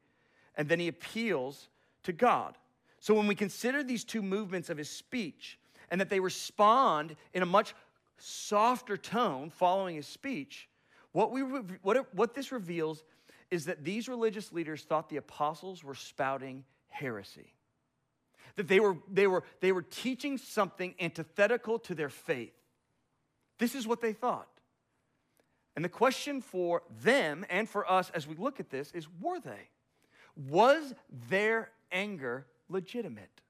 and 0.56 0.66
then 0.66 0.80
he 0.80 0.88
appeals 0.88 1.68
to 2.04 2.14
God. 2.14 2.56
So 3.00 3.12
when 3.12 3.26
we 3.26 3.34
consider 3.34 3.82
these 3.82 4.02
two 4.02 4.22
movements 4.22 4.70
of 4.70 4.78
his 4.78 4.88
speech, 4.88 5.58
and 5.90 6.00
that 6.00 6.08
they 6.08 6.20
respond 6.20 7.16
in 7.34 7.42
a 7.42 7.46
much 7.46 7.74
softer 8.20 8.96
tone 8.96 9.50
following 9.50 9.96
his 9.96 10.06
speech, 10.06 10.68
what, 11.12 11.32
we, 11.32 11.42
what, 11.42 12.14
what 12.14 12.34
this 12.34 12.52
reveals 12.52 13.02
is 13.50 13.64
that 13.64 13.84
these 13.84 14.08
religious 14.08 14.52
leaders 14.52 14.82
thought 14.82 15.08
the 15.08 15.16
apostles 15.16 15.82
were 15.82 15.94
spouting 15.94 16.64
heresy. 16.88 17.52
That 18.56 18.68
they 18.68 18.80
were, 18.80 18.96
they 19.10 19.26
were, 19.26 19.42
they 19.60 19.72
were 19.72 19.82
teaching 19.82 20.38
something 20.38 20.94
antithetical 21.00 21.78
to 21.80 21.94
their 21.94 22.08
faith. 22.08 22.54
This 23.58 23.74
is 23.74 23.86
what 23.86 24.00
they 24.00 24.12
thought. 24.12 24.48
And 25.76 25.84
the 25.84 25.88
question 25.88 26.40
for 26.40 26.82
them 27.02 27.44
and 27.48 27.68
for 27.68 27.90
us 27.90 28.10
as 28.14 28.26
we 28.26 28.34
look 28.36 28.60
at 28.60 28.70
this 28.70 28.90
is 28.92 29.06
were 29.20 29.40
they? 29.40 29.68
Was 30.48 30.94
their 31.28 31.70
anger 31.90 32.46
legitimate? 32.68 33.40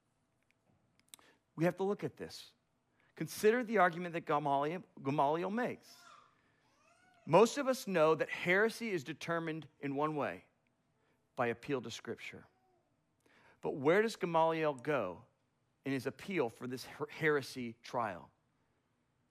We 1.55 1.65
have 1.65 1.77
to 1.77 1.83
look 1.83 2.03
at 2.03 2.17
this. 2.17 2.51
Consider 3.21 3.63
the 3.63 3.77
argument 3.77 4.15
that 4.15 4.25
Gamaliel, 4.25 4.81
Gamaliel 5.05 5.51
makes. 5.51 5.87
Most 7.27 7.59
of 7.59 7.67
us 7.67 7.87
know 7.87 8.15
that 8.15 8.31
heresy 8.31 8.89
is 8.89 9.03
determined 9.03 9.67
in 9.81 9.95
one 9.95 10.15
way 10.15 10.43
by 11.35 11.45
appeal 11.45 11.81
to 11.81 11.91
Scripture. 11.91 12.43
But 13.61 13.75
where 13.75 14.01
does 14.01 14.15
Gamaliel 14.15 14.73
go 14.73 15.19
in 15.85 15.91
his 15.91 16.07
appeal 16.07 16.49
for 16.49 16.65
this 16.65 16.87
heresy 17.19 17.75
trial? 17.83 18.27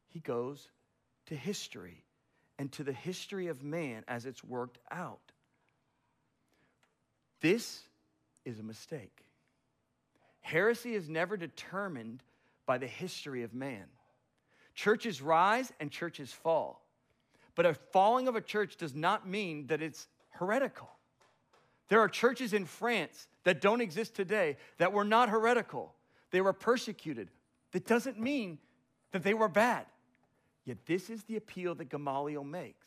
He 0.06 0.20
goes 0.20 0.68
to 1.26 1.34
history 1.34 2.04
and 2.60 2.70
to 2.70 2.84
the 2.84 2.92
history 2.92 3.48
of 3.48 3.64
man 3.64 4.04
as 4.06 4.24
it's 4.24 4.44
worked 4.44 4.78
out. 4.92 5.32
This 7.40 7.80
is 8.44 8.60
a 8.60 8.62
mistake. 8.62 9.24
Heresy 10.42 10.94
is 10.94 11.08
never 11.08 11.36
determined 11.36 12.22
by 12.70 12.78
the 12.78 12.86
history 12.86 13.42
of 13.42 13.52
man. 13.52 13.86
Churches 14.76 15.20
rise 15.20 15.72
and 15.80 15.90
churches 15.90 16.32
fall. 16.32 16.86
But 17.56 17.66
a 17.66 17.74
falling 17.74 18.28
of 18.28 18.36
a 18.36 18.40
church 18.40 18.76
does 18.76 18.94
not 18.94 19.26
mean 19.26 19.66
that 19.66 19.82
it's 19.82 20.06
heretical. 20.28 20.88
There 21.88 21.98
are 21.98 22.08
churches 22.08 22.52
in 22.52 22.66
France 22.66 23.26
that 23.42 23.60
don't 23.60 23.80
exist 23.80 24.14
today 24.14 24.56
that 24.78 24.92
were 24.92 25.02
not 25.02 25.30
heretical. 25.30 25.96
They 26.30 26.40
were 26.40 26.52
persecuted. 26.52 27.28
That 27.72 27.88
doesn't 27.88 28.20
mean 28.20 28.58
that 29.10 29.24
they 29.24 29.34
were 29.34 29.48
bad. 29.48 29.86
Yet 30.64 30.86
this 30.86 31.10
is 31.10 31.24
the 31.24 31.34
appeal 31.34 31.74
that 31.74 31.88
Gamaliel 31.88 32.44
makes. 32.44 32.86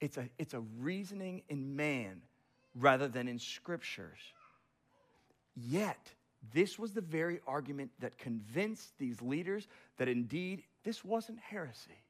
It's 0.00 0.16
a, 0.16 0.28
it's 0.38 0.54
a 0.54 0.60
reasoning 0.78 1.42
in 1.48 1.74
man 1.74 2.22
rather 2.76 3.08
than 3.08 3.26
in 3.26 3.40
scriptures. 3.40 4.20
Yet, 5.56 6.12
this 6.52 6.78
was 6.78 6.92
the 6.92 7.00
very 7.00 7.40
argument 7.46 7.90
that 8.00 8.18
convinced 8.18 8.98
these 8.98 9.22
leaders 9.22 9.68
that 9.98 10.08
indeed 10.08 10.64
this 10.84 11.04
wasn't 11.04 11.38
heresy 11.38 12.02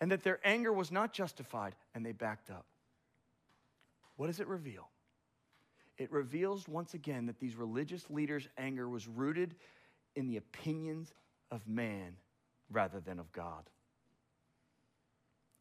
and 0.00 0.10
that 0.10 0.24
their 0.24 0.40
anger 0.44 0.72
was 0.72 0.90
not 0.90 1.12
justified, 1.12 1.76
and 1.94 2.04
they 2.04 2.10
backed 2.10 2.50
up. 2.50 2.66
What 4.16 4.26
does 4.26 4.40
it 4.40 4.48
reveal? 4.48 4.88
It 5.96 6.10
reveals 6.10 6.66
once 6.66 6.94
again 6.94 7.26
that 7.26 7.38
these 7.38 7.54
religious 7.54 8.10
leaders' 8.10 8.48
anger 8.58 8.88
was 8.88 9.06
rooted 9.06 9.54
in 10.16 10.26
the 10.26 10.38
opinions 10.38 11.14
of 11.52 11.68
man 11.68 12.16
rather 12.68 12.98
than 12.98 13.20
of 13.20 13.30
God. 13.30 13.70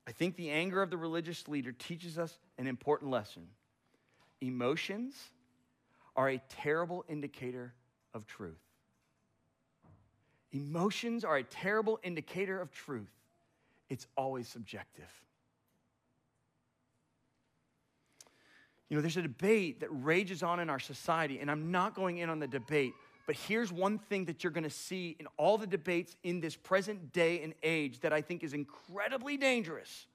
I 0.08 0.12
think 0.12 0.36
the 0.36 0.50
anger 0.50 0.82
of 0.82 0.90
the 0.90 0.98
religious 0.98 1.48
leader 1.48 1.72
teaches 1.72 2.18
us 2.18 2.40
an 2.58 2.66
important 2.66 3.12
lesson. 3.12 3.48
Emotions 4.42 5.14
are 6.16 6.30
a 6.30 6.42
terrible 6.50 7.06
indicator 7.08 7.74
of 8.14 8.28
truth. 8.28 8.60
Emotions 10.52 11.24
are 11.24 11.38
a 11.38 11.44
terrible 11.44 12.00
indicator 12.04 12.60
of 12.60 12.72
truth 12.72 13.12
it's 13.92 14.08
always 14.16 14.48
subjective. 14.48 15.10
You 18.88 18.96
know, 18.96 19.02
there's 19.02 19.18
a 19.18 19.22
debate 19.22 19.82
that 19.82 19.90
rages 19.90 20.44
on 20.44 20.62
in 20.62 20.70
our 20.70 20.80
society, 20.80 21.40
and 21.40 21.52
I'm 21.52 21.72
not 21.72 21.94
going 21.94 22.18
in 22.20 22.30
on 22.30 22.40
the 22.40 22.48
debate, 22.48 22.94
but 23.28 23.36
here's 23.36 23.72
one 23.72 23.98
thing 23.98 24.26
that 24.26 24.44
you're 24.44 24.52
going 24.52 24.64
to 24.64 24.70
see 24.70 25.18
in 25.20 25.28
all 25.36 25.58
the 25.58 25.68
debates 25.68 26.16
in 26.24 26.40
this 26.40 26.56
present 26.56 27.12
day 27.12 27.42
and 27.44 27.54
age 27.64 28.00
that 28.00 28.14
I 28.14 28.22
think 28.22 28.44
is 28.44 28.54
incredibly 28.54 29.36
dangerous. 29.36 30.06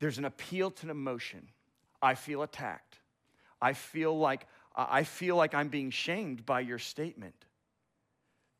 There's 0.00 0.18
an 0.18 0.24
appeal 0.24 0.72
to 0.72 0.86
an 0.86 0.90
emotion. 0.90 1.46
I 2.02 2.16
feel 2.16 2.42
attacked. 2.42 2.98
I 3.60 3.72
feel 3.72 4.18
like 4.18 4.48
I 4.74 5.04
feel 5.04 5.36
like 5.36 5.54
I'm 5.54 5.68
being 5.68 5.90
shamed 5.90 6.46
by 6.46 6.60
your 6.60 6.78
statement. 6.78 7.34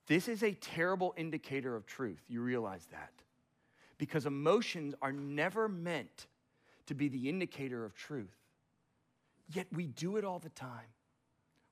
This 0.06 0.28
is 0.28 0.42
a 0.42 0.52
terrible 0.52 1.14
indicator 1.16 1.74
of 1.74 1.86
truth. 1.86 2.20
You 2.28 2.42
realize 2.42 2.86
that 2.90 3.12
because 3.98 4.26
emotions 4.26 4.94
are 5.00 5.12
never 5.12 5.68
meant 5.68 6.26
to 6.86 6.94
be 6.94 7.08
the 7.08 7.28
indicator 7.28 7.84
of 7.84 7.94
truth. 7.94 8.34
Yet 9.52 9.68
we 9.72 9.86
do 9.86 10.16
it 10.16 10.24
all 10.24 10.40
the 10.40 10.48
time. 10.50 10.90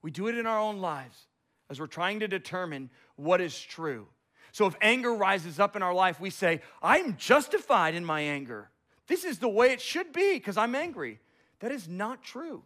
We 0.03 0.11
do 0.11 0.29
it 0.29 0.39
in 0.39 0.47
our 0.47 0.59
own 0.59 0.79
lives 0.79 1.27
as 1.69 1.81
we're 1.81 1.87
trying 1.87 2.21
to 2.21 2.29
determine 2.29 2.91
what 3.17 3.41
is 3.41 3.61
true. 3.61 4.07
So 4.53 4.67
if 4.67 4.75
anger 4.81 5.13
rises 5.13 5.59
up 5.59 5.77
in 5.77 5.83
our 5.83 5.93
life, 5.95 6.21
we 6.21 6.31
say, 6.31 6.61
I'm 6.83 7.17
justified 7.17 7.95
in 7.95 8.05
my 8.05 8.21
anger. 8.21 8.71
This 9.07 9.25
is 9.25 9.39
the 9.39 9.49
way 9.49 9.73
it 9.73 9.81
should 9.81 10.13
be 10.13 10.35
because 10.35 10.57
I'm 10.57 10.75
angry. 10.75 11.19
That 11.59 11.73
is 11.73 11.89
not 11.89 12.23
true. 12.23 12.63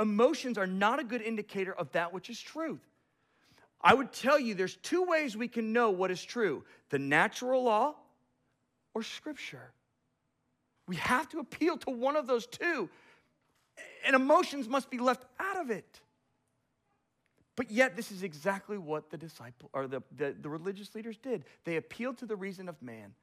Emotions 0.00 0.58
are 0.58 0.66
not 0.66 0.98
a 0.98 1.04
good 1.04 1.22
indicator 1.22 1.72
of 1.72 1.90
that 1.92 2.12
which 2.12 2.30
is 2.30 2.40
truth. 2.40 2.80
I 3.80 3.94
would 3.94 4.12
tell 4.12 4.40
you 4.40 4.54
there's 4.54 4.76
two 4.76 5.04
ways 5.04 5.36
we 5.36 5.46
can 5.46 5.72
know 5.72 5.90
what 5.90 6.10
is 6.10 6.22
true 6.22 6.64
the 6.90 6.98
natural 6.98 7.62
law 7.62 7.94
or 8.94 9.02
Scripture. 9.02 9.72
We 10.86 10.96
have 10.96 11.28
to 11.30 11.38
appeal 11.38 11.78
to 11.78 11.90
one 11.90 12.16
of 12.16 12.26
those 12.26 12.46
two, 12.46 12.88
and 14.06 14.14
emotions 14.14 14.68
must 14.68 14.90
be 14.90 14.98
left 14.98 15.24
out 15.40 15.58
of 15.60 15.70
it. 15.70 16.00
But 17.56 17.70
yet, 17.70 17.96
this 17.96 18.10
is 18.10 18.22
exactly 18.22 18.78
what 18.78 19.10
the 19.10 19.16
disciple 19.16 19.70
or 19.72 19.86
the, 19.86 20.02
the, 20.16 20.34
the 20.38 20.48
religious 20.48 20.94
leaders 20.94 21.16
did. 21.16 21.44
They 21.64 21.76
appealed 21.76 22.18
to 22.18 22.26
the 22.26 22.36
reason 22.36 22.68
of 22.68 22.80
man, 22.82 23.14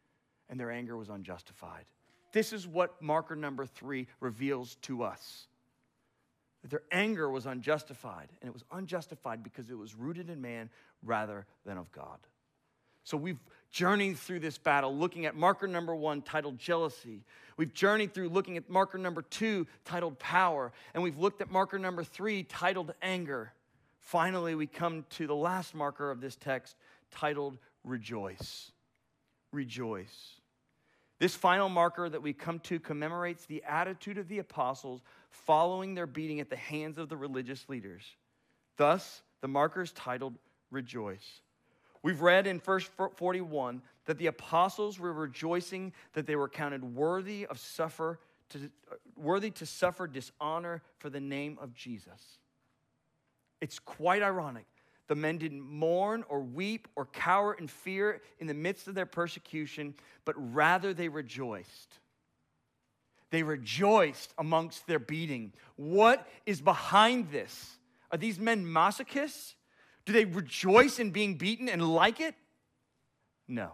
and 0.49 0.59
their 0.59 0.71
anger 0.71 0.95
was 0.95 1.09
unjustified. 1.09 1.85
This 2.31 2.53
is 2.53 2.65
what 2.65 3.01
marker 3.01 3.35
number 3.35 3.65
three 3.65 4.07
reveals 4.21 4.75
to 4.83 5.03
us. 5.03 5.47
That 6.61 6.69
their 6.69 6.83
anger 6.91 7.29
was 7.29 7.45
unjustified, 7.45 8.29
and 8.41 8.47
it 8.47 8.53
was 8.53 8.63
unjustified 8.71 9.43
because 9.43 9.69
it 9.69 9.77
was 9.77 9.95
rooted 9.95 10.29
in 10.29 10.41
man 10.41 10.69
rather 11.03 11.45
than 11.65 11.77
of 11.77 11.91
God. 11.91 12.19
So 13.03 13.17
we've 13.17 13.39
journeyed 13.71 14.17
through 14.17 14.41
this 14.41 14.57
battle 14.57 14.95
looking 14.95 15.25
at 15.25 15.35
marker 15.35 15.67
number 15.67 15.95
one 15.95 16.21
titled 16.21 16.59
jealousy. 16.59 17.23
We've 17.57 17.73
journeyed 17.73 18.13
through 18.13 18.29
looking 18.29 18.57
at 18.57 18.69
marker 18.69 18.97
number 18.97 19.21
two 19.21 19.65
titled 19.85 20.19
power. 20.19 20.71
And 20.93 21.01
we've 21.01 21.17
looked 21.17 21.41
at 21.41 21.51
marker 21.51 21.79
number 21.79 22.03
three 22.03 22.43
titled 22.43 22.93
anger. 23.01 23.53
Finally, 23.99 24.55
we 24.55 24.67
come 24.67 25.05
to 25.11 25.27
the 25.27 25.35
last 25.35 25.73
marker 25.73 26.11
of 26.11 26.21
this 26.21 26.35
text 26.35 26.75
titled 27.11 27.57
rejoice. 27.83 28.71
Rejoice. 29.51 30.35
This 31.19 31.35
final 31.35 31.69
marker 31.69 32.09
that 32.09 32.21
we 32.21 32.33
come 32.33 32.59
to 32.61 32.79
commemorates 32.79 33.45
the 33.45 33.63
attitude 33.67 34.17
of 34.17 34.27
the 34.27 34.39
apostles 34.39 35.01
following 35.31 35.95
their 35.95 36.07
beating 36.07 36.39
at 36.39 36.49
the 36.49 36.55
hands 36.55 36.97
of 36.97 37.09
the 37.09 37.17
religious 37.17 37.67
leaders. 37.67 38.03
Thus, 38.77 39.21
the 39.41 39.47
marker 39.47 39.81
is 39.81 39.91
titled 39.91 40.35
Rejoice. 40.69 41.41
We've 42.03 42.21
read 42.21 42.47
in 42.47 42.59
verse 42.59 42.89
41 43.15 43.81
that 44.05 44.17
the 44.17 44.27
apostles 44.27 44.99
were 44.99 45.13
rejoicing 45.13 45.93
that 46.13 46.25
they 46.25 46.35
were 46.35 46.49
counted 46.49 46.83
worthy 46.83 47.45
of 47.45 47.59
suffer 47.59 48.19
to, 48.49 48.69
uh, 48.91 48.95
worthy 49.15 49.51
to 49.51 49.65
suffer 49.65 50.07
dishonor 50.07 50.81
for 50.97 51.09
the 51.09 51.19
name 51.19 51.57
of 51.61 51.73
Jesus. 51.73 52.39
It's 53.61 53.79
quite 53.79 54.23
ironic. 54.23 54.65
The 55.07 55.15
men 55.15 55.37
didn't 55.37 55.61
mourn 55.61 56.23
or 56.29 56.39
weep 56.39 56.87
or 56.95 57.05
cower 57.05 57.53
in 57.53 57.67
fear 57.67 58.21
in 58.39 58.47
the 58.47 58.53
midst 58.53 58.87
of 58.87 58.95
their 58.95 59.05
persecution, 59.05 59.93
but 60.25 60.35
rather 60.53 60.93
they 60.93 61.09
rejoiced. 61.09 61.99
They 63.31 63.43
rejoiced 63.43 64.33
amongst 64.37 64.85
their 64.87 64.99
beating. 64.99 65.53
What 65.77 66.27
is 66.45 66.61
behind 66.61 67.31
this? 67.31 67.77
Are 68.11 68.17
these 68.17 68.39
men 68.39 68.65
masochists? 68.65 69.55
Do 70.05 70.13
they 70.13 70.25
rejoice 70.25 70.99
in 70.99 71.11
being 71.11 71.35
beaten 71.35 71.69
and 71.69 71.81
like 71.81 72.19
it? 72.19 72.35
No. 73.47 73.71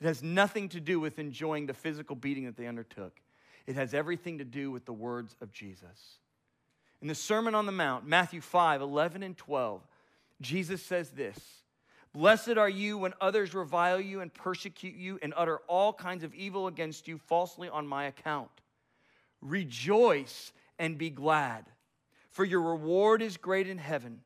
It 0.00 0.06
has 0.06 0.22
nothing 0.22 0.68
to 0.70 0.80
do 0.80 1.00
with 1.00 1.18
enjoying 1.18 1.66
the 1.66 1.74
physical 1.74 2.16
beating 2.16 2.44
that 2.46 2.56
they 2.56 2.66
undertook. 2.66 3.12
It 3.66 3.76
has 3.76 3.94
everything 3.94 4.38
to 4.38 4.44
do 4.44 4.70
with 4.70 4.84
the 4.84 4.92
words 4.92 5.36
of 5.40 5.52
Jesus. 5.52 6.18
In 7.00 7.08
the 7.08 7.14
Sermon 7.14 7.54
on 7.54 7.66
the 7.66 7.72
Mount, 7.72 8.06
Matthew 8.06 8.40
5 8.40 8.80
11 8.80 9.22
and 9.22 9.36
12, 9.36 9.86
Jesus 10.40 10.82
says 10.82 11.10
this 11.10 11.38
Blessed 12.12 12.56
are 12.56 12.68
you 12.68 12.98
when 12.98 13.14
others 13.20 13.54
revile 13.54 14.00
you 14.00 14.20
and 14.20 14.32
persecute 14.32 14.94
you 14.94 15.18
and 15.22 15.34
utter 15.36 15.58
all 15.66 15.92
kinds 15.92 16.24
of 16.24 16.34
evil 16.34 16.66
against 16.66 17.06
you 17.06 17.18
falsely 17.18 17.68
on 17.68 17.86
my 17.86 18.04
account. 18.04 18.50
Rejoice 19.40 20.52
and 20.78 20.96
be 20.96 21.10
glad, 21.10 21.66
for 22.30 22.44
your 22.44 22.62
reward 22.62 23.20
is 23.22 23.36
great 23.36 23.68
in 23.68 23.78
heaven. 23.78 24.20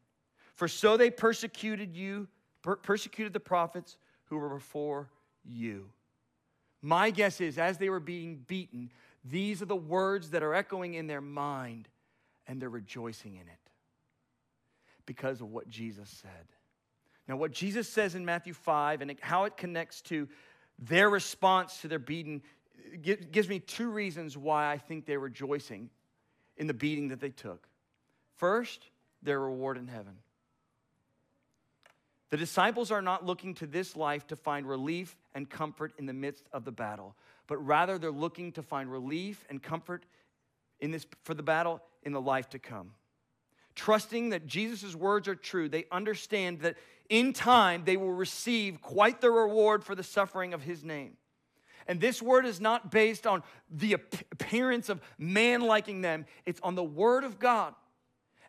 For 0.54 0.68
so 0.68 0.96
they 0.96 1.10
persecuted 1.10 1.96
you, 1.96 2.28
per- 2.62 2.76
persecuted 2.76 3.32
the 3.32 3.40
prophets 3.40 3.96
who 4.26 4.38
were 4.38 4.50
before 4.50 5.08
you. 5.44 5.90
My 6.82 7.10
guess 7.10 7.40
is, 7.40 7.58
as 7.58 7.78
they 7.78 7.88
were 7.88 8.00
being 8.00 8.44
beaten, 8.46 8.90
these 9.24 9.62
are 9.62 9.66
the 9.66 9.76
words 9.76 10.30
that 10.30 10.42
are 10.42 10.54
echoing 10.54 10.94
in 10.94 11.06
their 11.06 11.20
mind 11.20 11.88
and 12.46 12.60
they're 12.60 12.68
rejoicing 12.68 13.34
in 13.34 13.42
it 13.42 13.70
because 15.06 15.40
of 15.40 15.50
what 15.50 15.68
Jesus 15.68 16.08
said. 16.08 16.46
Now, 17.32 17.38
what 17.38 17.52
Jesus 17.52 17.88
says 17.88 18.14
in 18.14 18.26
Matthew 18.26 18.52
5 18.52 19.00
and 19.00 19.16
how 19.22 19.44
it 19.44 19.56
connects 19.56 20.02
to 20.02 20.28
their 20.78 21.08
response 21.08 21.80
to 21.80 21.88
their 21.88 21.98
beating 21.98 22.42
uh, 22.92 23.14
gives 23.30 23.48
me 23.48 23.58
two 23.58 23.88
reasons 23.88 24.36
why 24.36 24.70
I 24.70 24.76
think 24.76 25.06
they're 25.06 25.18
rejoicing 25.18 25.88
in 26.58 26.66
the 26.66 26.74
beating 26.74 27.08
that 27.08 27.20
they 27.20 27.30
took. 27.30 27.66
First, 28.36 28.90
their 29.22 29.40
reward 29.40 29.78
in 29.78 29.86
heaven. 29.86 30.18
The 32.28 32.36
disciples 32.36 32.90
are 32.90 33.00
not 33.00 33.24
looking 33.24 33.54
to 33.54 33.66
this 33.66 33.96
life 33.96 34.26
to 34.26 34.36
find 34.36 34.68
relief 34.68 35.16
and 35.34 35.48
comfort 35.48 35.94
in 35.96 36.04
the 36.04 36.12
midst 36.12 36.44
of 36.52 36.66
the 36.66 36.72
battle, 36.72 37.16
but 37.46 37.56
rather 37.64 37.96
they're 37.96 38.10
looking 38.10 38.52
to 38.52 38.62
find 38.62 38.92
relief 38.92 39.42
and 39.48 39.62
comfort 39.62 40.04
in 40.80 40.90
this, 40.90 41.06
for 41.22 41.32
the 41.32 41.42
battle 41.42 41.80
in 42.02 42.12
the 42.12 42.20
life 42.20 42.50
to 42.50 42.58
come. 42.58 42.90
Trusting 43.74 44.30
that 44.30 44.46
Jesus' 44.46 44.94
words 44.94 45.28
are 45.28 45.34
true, 45.34 45.68
they 45.68 45.86
understand 45.90 46.60
that 46.60 46.76
in 47.08 47.32
time 47.32 47.84
they 47.84 47.96
will 47.96 48.12
receive 48.12 48.80
quite 48.80 49.20
the 49.20 49.30
reward 49.30 49.84
for 49.84 49.94
the 49.94 50.02
suffering 50.02 50.54
of 50.54 50.62
his 50.62 50.84
name. 50.84 51.16
And 51.86 52.00
this 52.00 52.22
word 52.22 52.46
is 52.46 52.60
not 52.60 52.90
based 52.90 53.26
on 53.26 53.42
the 53.70 53.94
appearance 53.94 54.88
of 54.88 55.00
man 55.18 55.62
liking 55.62 56.00
them, 56.00 56.26
it's 56.46 56.60
on 56.62 56.74
the 56.74 56.84
word 56.84 57.24
of 57.24 57.38
God. 57.38 57.74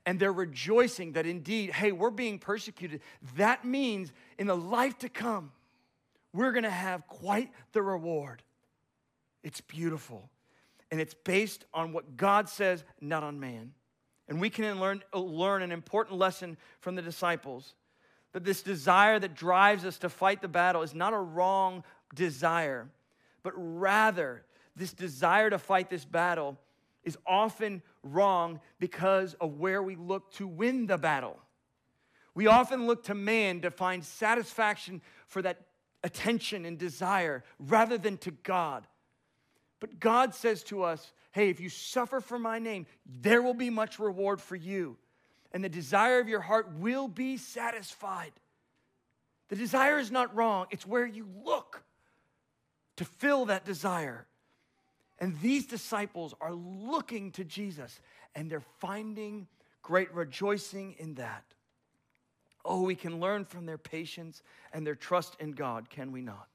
And 0.05 0.19
they're 0.19 0.33
rejoicing 0.33 1.13
that 1.13 1.25
indeed, 1.25 1.71
hey, 1.71 1.93
we're 1.93 2.09
being 2.09 2.37
persecuted. 2.37 3.01
That 3.37 3.63
means 3.63 4.11
in 4.37 4.47
the 4.47 4.55
life 4.55 4.97
to 4.99 5.09
come, 5.09 5.51
we're 6.33 6.51
gonna 6.51 6.69
have 6.69 7.07
quite 7.07 7.51
the 7.71 7.81
reward. 7.81 8.43
It's 9.43 9.61
beautiful 9.61 10.29
and 10.91 11.01
it's 11.01 11.15
based 11.15 11.65
on 11.73 11.91
what 11.91 12.17
God 12.17 12.47
says, 12.49 12.83
not 13.01 13.23
on 13.23 13.39
man. 13.39 13.73
And 14.27 14.39
we 14.39 14.49
can 14.49 14.79
learn, 14.79 15.03
uh, 15.13 15.19
learn 15.19 15.61
an 15.61 15.71
important 15.71 16.17
lesson 16.17 16.57
from 16.79 16.95
the 16.95 17.01
disciples 17.01 17.75
that 18.31 18.43
this 18.43 18.61
desire 18.61 19.19
that 19.19 19.35
drives 19.35 19.85
us 19.85 19.97
to 19.99 20.09
fight 20.09 20.41
the 20.41 20.47
battle 20.47 20.81
is 20.81 20.93
not 20.93 21.13
a 21.13 21.17
wrong 21.17 21.83
desire, 22.15 22.89
but 23.43 23.53
rather 23.55 24.43
this 24.75 24.93
desire 24.93 25.49
to 25.49 25.59
fight 25.59 25.89
this 25.89 26.05
battle 26.05 26.57
is 27.03 27.17
often 27.27 27.81
wrong 28.01 28.59
because 28.79 29.35
of 29.35 29.59
where 29.59 29.83
we 29.83 29.95
look 29.95 30.31
to 30.33 30.47
win 30.47 30.87
the 30.87 30.97
battle. 30.97 31.37
We 32.33 32.47
often 32.47 32.87
look 32.87 33.03
to 33.03 33.13
man 33.13 33.61
to 33.61 33.71
find 33.71 34.03
satisfaction 34.03 35.01
for 35.27 35.41
that 35.43 35.61
attention 36.03 36.65
and 36.65 36.77
desire 36.77 37.43
rather 37.59 37.97
than 37.97 38.17
to 38.19 38.31
God. 38.31 38.87
But 39.83 39.99
God 39.99 40.33
says 40.33 40.63
to 40.65 40.83
us, 40.83 41.11
hey, 41.33 41.49
if 41.49 41.59
you 41.59 41.67
suffer 41.67 42.21
for 42.21 42.39
my 42.39 42.57
name, 42.57 42.85
there 43.05 43.41
will 43.41 43.53
be 43.53 43.69
much 43.69 43.99
reward 43.99 44.39
for 44.39 44.55
you. 44.55 44.95
And 45.51 45.61
the 45.61 45.67
desire 45.67 46.19
of 46.19 46.29
your 46.29 46.39
heart 46.39 46.71
will 46.77 47.09
be 47.09 47.35
satisfied. 47.35 48.31
The 49.49 49.57
desire 49.57 49.99
is 49.99 50.09
not 50.09 50.33
wrong, 50.33 50.67
it's 50.71 50.87
where 50.87 51.05
you 51.05 51.27
look 51.43 51.83
to 52.95 53.03
fill 53.03 53.47
that 53.47 53.65
desire. 53.65 54.25
And 55.19 55.37
these 55.41 55.67
disciples 55.67 56.33
are 56.39 56.53
looking 56.53 57.31
to 57.31 57.43
Jesus 57.43 57.99
and 58.35 58.49
they're 58.49 58.63
finding 58.79 59.47
great 59.81 60.13
rejoicing 60.13 60.95
in 60.97 61.15
that. 61.15 61.43
Oh, 62.63 62.83
we 62.83 62.95
can 62.95 63.19
learn 63.19 63.43
from 63.43 63.65
their 63.65 63.77
patience 63.77 64.43
and 64.71 64.87
their 64.87 64.95
trust 64.95 65.35
in 65.41 65.51
God, 65.51 65.89
can 65.89 66.13
we 66.13 66.21
not? 66.21 66.52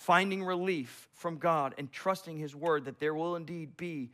Finding 0.00 0.42
relief 0.42 1.08
from 1.12 1.36
God 1.36 1.74
and 1.76 1.92
trusting 1.92 2.38
His 2.38 2.56
word 2.56 2.86
that 2.86 2.98
there 2.98 3.14
will 3.14 3.36
indeed 3.36 3.76
be 3.76 4.10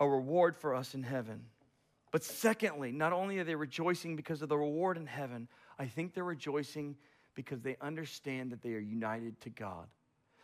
a 0.00 0.08
reward 0.08 0.56
for 0.56 0.74
us 0.74 0.92
in 0.92 1.04
heaven. 1.04 1.44
But 2.10 2.24
secondly, 2.24 2.90
not 2.90 3.12
only 3.12 3.38
are 3.38 3.44
they 3.44 3.54
rejoicing 3.54 4.16
because 4.16 4.42
of 4.42 4.48
the 4.48 4.58
reward 4.58 4.96
in 4.96 5.06
heaven, 5.06 5.46
I 5.78 5.86
think 5.86 6.14
they're 6.14 6.24
rejoicing 6.24 6.96
because 7.36 7.62
they 7.62 7.76
understand 7.80 8.50
that 8.50 8.60
they 8.60 8.72
are 8.72 8.80
united 8.80 9.40
to 9.42 9.50
God. 9.50 9.86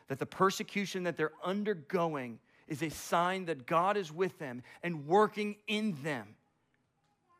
That 0.06 0.20
the 0.20 0.26
persecution 0.26 1.02
that 1.02 1.16
they're 1.16 1.32
undergoing 1.44 2.38
is 2.68 2.82
a 2.82 2.90
sign 2.90 3.46
that 3.46 3.66
God 3.66 3.96
is 3.96 4.12
with 4.12 4.38
them 4.38 4.62
and 4.84 5.08
working 5.08 5.56
in 5.66 5.96
them, 6.04 6.36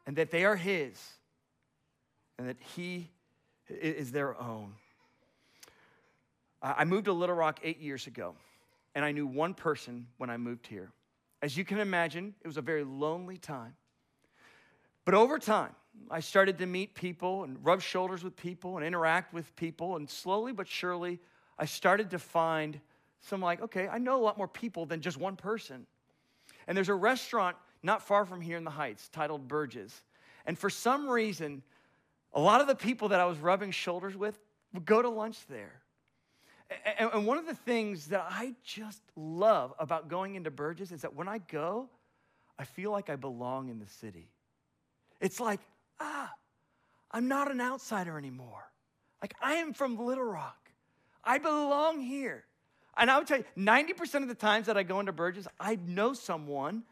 and 0.05 0.16
that 0.16 0.33
they 0.33 0.44
are 0.44 0.57
His, 0.57 1.00
and 2.38 2.48
that 2.48 2.57
He 2.74 3.09
is 3.68 4.11
their 4.11 4.37
own. 4.40 4.72
I 6.62 6.84
moved 6.84 7.04
to 7.06 7.12
Little 7.12 7.34
Rock 7.34 7.60
eight 7.62 7.80
years 7.80 8.06
ago, 8.06 8.34
and 8.94 9.04
I 9.04 9.12
knew 9.12 9.26
one 9.26 9.54
person 9.54 10.06
when 10.16 10.30
I 10.30 10.36
moved 10.36 10.66
here. 10.66 10.90
As 11.42 11.56
you 11.56 11.64
can 11.64 11.78
imagine, 11.78 12.34
it 12.42 12.46
was 12.46 12.56
a 12.56 12.62
very 12.62 12.82
lonely 12.82 13.36
time. 13.36 13.74
But 15.04 15.14
over 15.14 15.38
time, 15.38 15.74
I 16.10 16.20
started 16.20 16.58
to 16.58 16.66
meet 16.66 16.94
people 16.94 17.44
and 17.44 17.64
rub 17.64 17.80
shoulders 17.80 18.24
with 18.24 18.36
people 18.36 18.76
and 18.76 18.86
interact 18.86 19.32
with 19.32 19.54
people, 19.56 19.96
and 19.96 20.08
slowly 20.08 20.52
but 20.52 20.66
surely, 20.66 21.20
I 21.58 21.66
started 21.66 22.10
to 22.10 22.18
find 22.18 22.80
some 23.20 23.40
like, 23.40 23.60
okay, 23.62 23.88
I 23.88 23.98
know 23.98 24.20
a 24.20 24.22
lot 24.22 24.36
more 24.36 24.48
people 24.48 24.86
than 24.86 25.00
just 25.00 25.16
one 25.16 25.36
person. 25.36 25.86
And 26.66 26.76
there's 26.76 26.88
a 26.88 26.94
restaurant 26.94 27.56
not 27.82 28.02
far 28.02 28.24
from 28.24 28.40
here 28.40 28.56
in 28.56 28.64
the 28.64 28.70
Heights 28.70 29.08
titled 29.08 29.46
Burge's. 29.46 30.02
And 30.46 30.58
for 30.58 30.70
some 30.70 31.08
reason, 31.08 31.62
a 32.32 32.40
lot 32.40 32.60
of 32.60 32.66
the 32.66 32.74
people 32.74 33.08
that 33.08 33.20
I 33.20 33.26
was 33.26 33.38
rubbing 33.38 33.70
shoulders 33.70 34.16
with 34.16 34.38
would 34.72 34.84
go 34.84 35.02
to 35.02 35.08
lunch 35.08 35.46
there. 35.48 35.80
And 36.98 37.26
one 37.26 37.38
of 37.38 37.46
the 37.46 37.55
things 37.55 38.09
that 38.09 38.26
I 38.29 38.55
just 38.64 39.00
love 39.14 39.72
about 39.79 40.09
going 40.09 40.35
into 40.35 40.50
Burge's 40.50 40.90
is 40.90 41.02
that 41.02 41.14
when 41.14 41.29
I 41.29 41.38
go, 41.38 41.88
I 42.59 42.64
feel 42.64 42.90
like 42.90 43.09
I 43.09 43.16
belong 43.16 43.68
in 43.68 43.79
the 43.79 43.87
city. 43.87 44.29
It's 45.20 45.38
like, 45.38 45.61
ah, 46.00 46.33
I'm 47.11 47.29
not 47.29 47.50
an 47.50 47.61
outsider 47.61 48.18
anymore. 48.18 48.64
Like, 49.22 49.35
I 49.40 49.55
am 49.55 49.72
from 49.72 49.96
Little 49.96 50.24
Rock. 50.24 50.70
I 51.22 51.38
belong 51.38 52.00
here. 52.00 52.44
And 52.96 53.11
I 53.11 53.18
would 53.18 53.26
tell 53.26 53.38
you, 53.38 53.44
90% 53.57 54.22
of 54.22 54.29
the 54.29 54.35
times 54.35 54.66
that 54.66 54.76
I 54.76 54.83
go 54.83 55.00
into 55.00 55.12
Burge's, 55.12 55.46
I 55.61 55.79
know 55.87 56.14
someone 56.14 56.83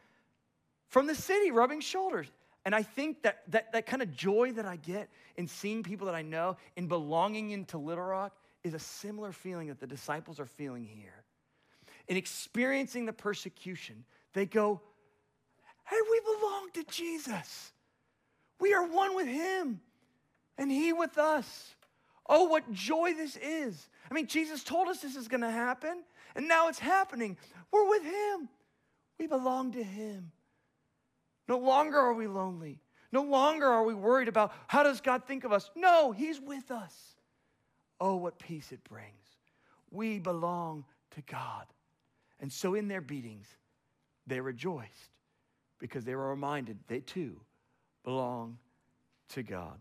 from 0.88 1.06
the 1.06 1.14
city 1.14 1.50
rubbing 1.50 1.80
shoulders. 1.80 2.28
And 2.64 2.74
I 2.74 2.82
think 2.82 3.22
that, 3.22 3.42
that, 3.48 3.72
that 3.72 3.86
kind 3.86 4.02
of 4.02 4.14
joy 4.14 4.52
that 4.52 4.64
I 4.64 4.76
get 4.76 5.08
in 5.36 5.48
seeing 5.48 5.82
people 5.82 6.06
that 6.06 6.14
I 6.14 6.22
know, 6.22 6.56
in 6.76 6.88
belonging 6.88 7.50
into 7.50 7.78
Little 7.78 8.04
Rock, 8.04 8.34
is 8.64 8.74
a 8.74 8.78
similar 8.78 9.30
feeling 9.30 9.68
that 9.68 9.78
the 9.78 9.86
disciples 9.86 10.40
are 10.40 10.46
feeling 10.46 10.84
here. 10.84 11.22
In 12.08 12.16
experiencing 12.16 13.06
the 13.06 13.12
persecution, 13.12 14.04
they 14.32 14.46
go, 14.46 14.80
Hey, 15.86 15.96
we 16.10 16.20
belong 16.20 16.70
to 16.74 16.84
Jesus. 16.84 17.72
We 18.58 18.72
are 18.72 18.86
one 18.86 19.14
with 19.14 19.26
Him, 19.26 19.80
and 20.56 20.70
He 20.70 20.92
with 20.92 21.18
us. 21.18 21.74
Oh, 22.26 22.44
what 22.44 22.72
joy 22.72 23.12
this 23.12 23.36
is. 23.36 23.88
I 24.10 24.14
mean, 24.14 24.26
Jesus 24.26 24.64
told 24.64 24.88
us 24.88 25.00
this 25.00 25.16
is 25.16 25.28
going 25.28 25.42
to 25.42 25.50
happen, 25.50 26.02
and 26.34 26.48
now 26.48 26.68
it's 26.68 26.78
happening. 26.78 27.36
We're 27.70 27.88
with 27.88 28.02
Him, 28.02 28.48
we 29.18 29.26
belong 29.26 29.72
to 29.72 29.82
Him. 29.82 30.32
No 31.46 31.58
longer 31.58 31.98
are 31.98 32.14
we 32.14 32.26
lonely. 32.26 32.80
No 33.12 33.22
longer 33.22 33.66
are 33.66 33.84
we 33.84 33.94
worried 33.94 34.28
about 34.28 34.52
how 34.66 34.82
does 34.82 35.00
God 35.00 35.24
think 35.26 35.44
of 35.44 35.52
us. 35.52 35.70
No, 35.76 36.12
He's 36.12 36.40
with 36.40 36.70
us. 36.70 37.13
Oh, 38.00 38.16
what 38.16 38.38
peace 38.38 38.72
it 38.72 38.82
brings. 38.84 39.38
We 39.90 40.18
belong 40.18 40.84
to 41.12 41.22
God. 41.22 41.66
And 42.40 42.52
so 42.52 42.74
in 42.74 42.88
their 42.88 43.00
beatings, 43.00 43.46
they 44.26 44.40
rejoiced 44.40 45.10
because 45.78 46.04
they 46.04 46.14
were 46.14 46.28
reminded 46.28 46.78
they 46.88 47.00
too 47.00 47.40
belong 48.04 48.58
to 49.30 49.42
God. 49.42 49.78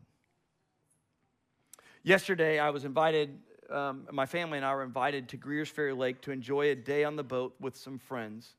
Yesterday, 2.04 2.60
I 2.60 2.69
was 2.69 2.86
invited, 2.86 3.39
um, 3.69 4.08
my 4.12 4.26
family 4.26 4.58
and 4.58 4.65
I 4.65 4.73
were 4.76 4.84
invited 4.84 5.30
to 5.30 5.38
Greers 5.38 5.69
Ferry 5.69 5.93
Lake 5.93 6.21
to 6.21 6.32
enjoy 6.32 6.69
a 6.69 6.76
day 6.76 7.04
on 7.04 7.15
the 7.15 7.23
boat 7.23 7.56
with 7.60 7.76
some 7.78 7.97
friends. 7.97 8.56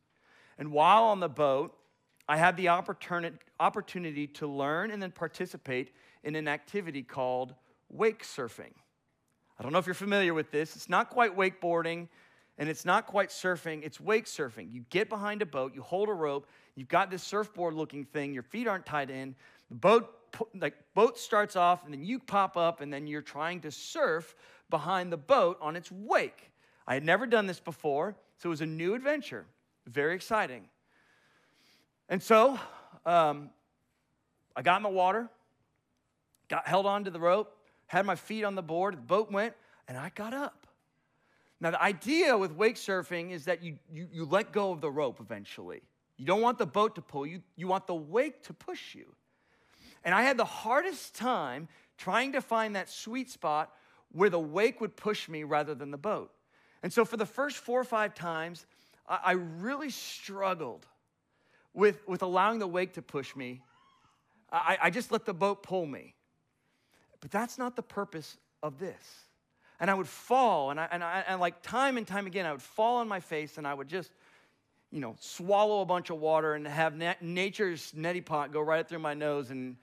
And 0.59 0.73
while 0.73 1.05
on 1.05 1.21
the 1.21 1.29
boat, 1.29 1.77
I 2.27 2.38
had 2.38 2.57
the 2.57 2.69
opportunity 2.69 4.27
to 4.29 4.47
learn 4.47 4.90
and 4.90 5.03
then 5.03 5.11
participate 5.11 5.93
in 6.23 6.37
an 6.37 6.49
activity 6.49 7.03
called 7.03 7.55
wake 7.90 8.23
surfing. 8.23 8.73
I 9.59 9.62
don't 9.62 9.73
know 9.73 9.79
if 9.79 9.87
you're 9.87 9.95
familiar 9.95 10.35
with 10.35 10.51
this. 10.51 10.75
It's 10.77 10.88
not 10.88 11.11
quite 11.11 11.37
wakeboarding 11.37 12.09
and 12.59 12.69
it's 12.69 12.85
not 12.85 13.07
quite 13.07 13.31
surfing, 13.31 13.83
it's 13.83 14.01
wake 14.01 14.27
surfing. 14.27 14.73
You 14.73 14.85
get 14.90 15.09
behind 15.09 15.43
a 15.43 15.47
boat, 15.47 15.75
you 15.75 15.83
hold 15.83 16.09
a 16.09 16.12
rope, 16.12 16.47
you've 16.77 16.88
got 16.88 17.11
this 17.11 17.23
surfboard 17.23 17.75
looking 17.75 18.05
thing, 18.05 18.33
your 18.33 18.45
feet 18.45 18.69
aren't 18.69 18.87
tied 18.87 19.11
in. 19.11 19.35
The 19.71 19.77
boat 19.77 20.11
like 20.55 20.75
boat 20.95 21.19
starts 21.19 21.57
off 21.57 21.85
and 21.85 21.93
then 21.93 22.05
you 22.05 22.19
pop 22.19 22.57
up 22.57 22.81
and 22.81 22.93
then 22.93 23.07
you're 23.07 23.23
trying 23.23 23.61
to 23.61 23.71
surf 23.71 24.35
behind 24.71 25.12
the 25.12 25.17
boat 25.17 25.59
on 25.61 25.77
its 25.77 25.90
wake. 25.90 26.51
I 26.87 26.95
had 26.95 27.05
never 27.05 27.27
done 27.27 27.47
this 27.47 27.61
before, 27.61 28.17
so 28.38 28.49
it 28.49 28.51
was 28.51 28.61
a 28.61 28.67
new 28.67 28.95
adventure. 28.95 29.47
Very 29.87 30.14
exciting. 30.14 30.69
And 32.09 32.23
so 32.23 32.59
um, 33.07 33.51
I 34.55 34.62
got 34.62 34.77
in 34.77 34.83
the 34.83 34.88
water, 34.88 35.29
got 36.49 36.67
held 36.67 36.87
onto 36.87 37.11
the 37.11 37.21
rope, 37.21 37.54
had 37.87 38.07
my 38.07 38.16
feet 38.16 38.44
on 38.44 38.55
the 38.55 38.62
board, 38.62 38.97
the 38.97 39.03
boat 39.03 39.31
went, 39.31 39.55
and 39.88 39.97
I 39.97 40.11
got 40.14 40.33
up. 40.33 40.66
Now, 41.61 41.70
the 41.70 41.83
idea 41.83 42.37
with 42.37 42.53
wake 42.53 42.77
surfing 42.77 43.31
is 43.31 43.44
that 43.47 43.62
you, 43.62 43.79
you, 43.92 44.09
you 44.12 44.25
let 44.25 44.53
go 44.53 44.73
of 44.73 44.81
the 44.81 44.90
rope 44.90 45.18
eventually. 45.20 45.83
You 46.16 46.27
don't 46.27 46.40
want 46.40 46.59
the 46.59 46.66
boat 46.66 46.94
to 46.97 47.03
pull 47.03 47.27
you, 47.27 47.42
you 47.57 47.66
want 47.66 47.87
the 47.87 47.94
wake 47.94 48.42
to 48.44 48.53
push 48.53 48.94
you. 48.94 49.07
And 50.05 50.14
I 50.14 50.23
had 50.23 50.37
the 50.37 50.44
hardest 50.44 51.14
time 51.14 51.68
trying 51.97 52.33
to 52.33 52.40
find 52.40 52.77
that 52.77 52.90
sweet 52.90 53.31
spot 53.31 53.73
where 54.12 54.31
the 54.31 54.38
wake 54.38 54.81
would 54.81 54.97
push 54.97 55.29
me 55.29 55.44
rather 55.44 55.75
than 55.75 55.90
the 55.90 55.99
boat. 55.99 56.31
And 56.83 56.92
so, 56.92 57.05
for 57.05 57.16
the 57.16 57.27
first 57.27 57.57
four 57.57 57.81
or 57.81 57.85
five 57.85 58.14
times, 58.14 58.66
I, 59.09 59.18
I 59.25 59.33
really 59.33 59.90
struggled 59.90 60.87
with, 61.73 62.07
with 62.07 62.23
allowing 62.23 62.59
the 62.59 62.66
wake 62.66 62.94
to 62.94 63.03
push 63.03 63.35
me. 63.35 63.62
I, 64.53 64.79
I 64.83 64.90
just 64.90 65.11
let 65.11 65.25
the 65.25 65.35
boat 65.35 65.62
pull 65.62 65.87
me. 65.87 66.14
But 67.24 67.30
that's 67.30 67.56
not 67.56 67.74
the 67.74 67.82
purpose 67.82 68.37
of 68.62 68.78
this. 68.78 69.02
And 69.80 69.90
I 69.90 69.94
would 69.94 70.06
fall, 70.06 70.70
and, 70.70 70.78
I, 70.78 70.87
and, 70.92 71.02
I, 71.02 71.24
and 71.26 71.40
like 71.40 71.62
time 71.62 71.96
and 71.96 72.06
time 72.06 72.26
again, 72.26 72.44
I 72.44 72.52
would 72.52 72.60
fall 72.60 72.98
on 72.98 73.08
my 73.08 73.20
face 73.20 73.56
and 73.56 73.66
I 73.66 73.72
would 73.72 73.88
just, 73.88 74.12
you 74.92 75.00
know, 75.00 75.16
swallow 75.20 75.80
a 75.80 75.87
bunch 75.87 76.10
of 76.10 76.18
water 76.20 76.52
and 76.52 76.66
have 76.66 76.94
na- 76.94 77.14
nature's 77.22 77.92
neti 77.96 78.22
pot 78.22 78.52
go 78.52 78.60
right 78.60 78.87
through 78.87 78.98
my 78.98 79.14
nose 79.14 79.48
and 79.48 79.76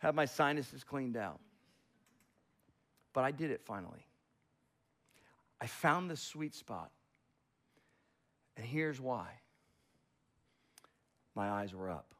have 0.00 0.14
my 0.14 0.26
sinuses 0.26 0.84
cleaned 0.84 1.16
out. 1.16 1.40
But 3.14 3.24
I 3.24 3.30
did 3.30 3.50
it 3.50 3.62
finally. 3.64 4.04
I 5.62 5.68
found 5.68 6.10
the 6.10 6.18
sweet 6.18 6.54
spot. 6.54 6.90
And 8.58 8.66
here's 8.66 9.00
why 9.00 9.26
my 11.34 11.48
eyes 11.48 11.72
were 11.72 11.88
up. 11.88 12.14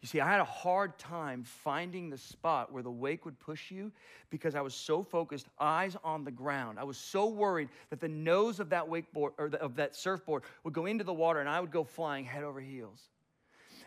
You 0.00 0.06
see, 0.06 0.20
I 0.20 0.30
had 0.30 0.40
a 0.40 0.44
hard 0.44 0.96
time 0.96 1.42
finding 1.42 2.08
the 2.08 2.18
spot 2.18 2.72
where 2.72 2.84
the 2.84 2.90
wake 2.90 3.24
would 3.24 3.38
push 3.40 3.70
you 3.70 3.90
because 4.30 4.54
I 4.54 4.60
was 4.60 4.74
so 4.74 5.02
focused, 5.02 5.48
eyes 5.58 5.96
on 6.04 6.22
the 6.22 6.30
ground. 6.30 6.78
I 6.78 6.84
was 6.84 6.96
so 6.96 7.26
worried 7.26 7.68
that 7.90 7.98
the 7.98 8.08
nose 8.08 8.60
of 8.60 8.70
that 8.70 8.88
wakeboard 8.88 9.32
or 9.38 9.48
the, 9.48 9.60
of 9.60 9.74
that 9.76 9.96
surfboard 9.96 10.44
would 10.62 10.72
go 10.72 10.86
into 10.86 11.02
the 11.02 11.12
water 11.12 11.40
and 11.40 11.48
I 11.48 11.58
would 11.60 11.72
go 11.72 11.82
flying 11.82 12.24
head 12.24 12.44
over 12.44 12.60
heels. 12.60 13.02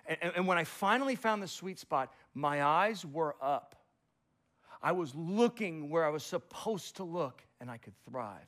And, 0.05 0.33
and 0.35 0.47
when 0.47 0.57
I 0.57 0.65
finally 0.65 1.15
found 1.15 1.41
the 1.41 1.47
sweet 1.47 1.79
spot, 1.79 2.13
my 2.33 2.61
eyes 2.61 3.05
were 3.05 3.35
up. 3.41 3.77
I 4.83 4.91
was 4.91 5.15
looking 5.15 5.89
where 5.89 6.05
I 6.05 6.09
was 6.09 6.23
supposed 6.23 6.97
to 6.97 7.03
look 7.05 7.41
and 7.61 7.71
I 7.71 7.77
could 7.77 7.93
thrive. 8.09 8.47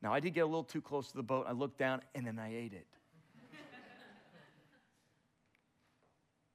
Now, 0.00 0.12
I 0.12 0.20
did 0.20 0.34
get 0.34 0.42
a 0.42 0.46
little 0.46 0.62
too 0.62 0.82
close 0.82 1.08
to 1.10 1.16
the 1.16 1.24
boat. 1.24 1.46
I 1.48 1.52
looked 1.52 1.78
down 1.78 2.02
and 2.14 2.24
then 2.24 2.38
I 2.38 2.54
ate 2.54 2.72
it. 2.72 2.86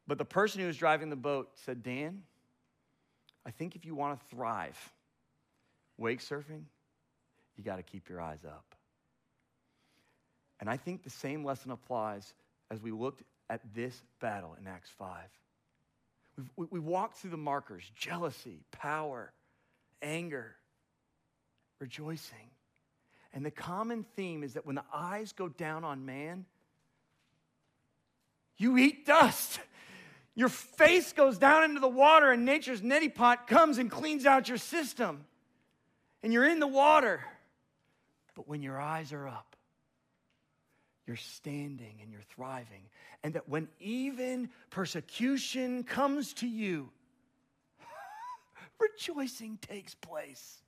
But 0.08 0.18
the 0.18 0.26
person 0.26 0.62
who 0.62 0.68
was 0.68 0.78
driving 0.78 1.10
the 1.10 1.16
boat 1.16 1.50
said, 1.66 1.84
Dan, 1.84 2.24
I 3.46 3.52
think 3.52 3.76
if 3.76 3.86
you 3.86 3.96
want 3.96 4.20
to 4.20 4.26
thrive 4.28 4.78
wake 5.98 6.22
surfing, 6.22 6.64
you 7.56 7.64
got 7.64 7.78
to 7.78 7.84
keep 7.84 8.10
your 8.10 8.20
eyes 8.20 8.44
up. 8.46 8.76
And 10.60 10.70
I 10.70 10.78
think 10.78 11.04
the 11.04 11.10
same 11.10 11.44
lesson 11.44 11.72
applies 11.72 12.34
as 12.72 12.82
we 12.82 12.92
looked 12.92 13.24
at 13.50 13.62
this 13.76 14.02
battle 14.20 14.56
in 14.60 14.68
Acts 14.68 14.90
5. 14.98 15.18
We've, 16.56 16.72
we 16.72 16.80
walked 16.80 17.18
through 17.18 17.32
the 17.32 17.38
markers 17.38 17.84
jealousy, 17.96 18.62
power, 18.72 19.32
anger, 20.02 20.56
rejoicing. 21.80 22.50
And 23.34 23.46
the 23.46 23.52
common 23.52 24.06
theme 24.16 24.44
is 24.44 24.54
that 24.54 24.66
when 24.66 24.76
the 24.76 24.86
eyes 24.94 25.34
go 25.34 25.50
down 25.50 25.84
on 25.84 26.06
man, 26.06 26.46
you 28.58 28.78
eat 28.78 29.06
dust. 29.06 29.60
Your 30.36 30.50
face 30.50 31.14
goes 31.14 31.38
down 31.38 31.64
into 31.64 31.80
the 31.80 31.88
water, 31.88 32.32
and 32.32 32.44
nature's 32.44 32.82
neti 32.82 33.14
pot 33.14 33.48
comes 33.48 33.78
and 33.78 33.90
cleans 33.90 34.26
out 34.26 34.50
your 34.50 34.58
system. 34.58 35.26
And 36.24 36.34
you're 36.34 36.48
in 36.48 36.60
the 36.60 36.68
water. 36.68 37.22
But 38.36 38.48
when 38.48 38.64
your 38.64 38.80
eyes 38.80 39.14
are 39.14 39.28
up, 39.28 39.56
you're 41.06 41.16
standing 41.18 42.00
and 42.02 42.12
you're 42.12 42.22
thriving. 42.22 42.90
And 43.24 43.36
that 43.36 43.48
when 43.48 43.68
even 43.80 44.50
persecution 44.70 45.84
comes 45.84 46.34
to 46.36 46.48
you, 46.48 46.90
rejoicing 48.80 49.60
takes 49.62 49.94
place. 49.96 50.64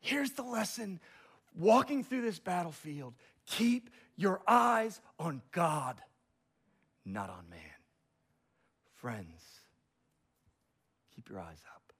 Here's 0.00 0.30
the 0.32 0.42
lesson 0.42 1.00
walking 1.56 2.04
through 2.04 2.22
this 2.22 2.38
battlefield 2.38 3.14
keep 3.46 3.90
your 4.16 4.40
eyes 4.46 5.00
on 5.18 5.42
God, 5.52 6.00
not 7.04 7.28
on 7.28 7.48
man. 7.50 7.73
Friends, 9.04 9.42
keep 11.14 11.28
your 11.28 11.38
eyes 11.38 11.62
up. 11.74 11.92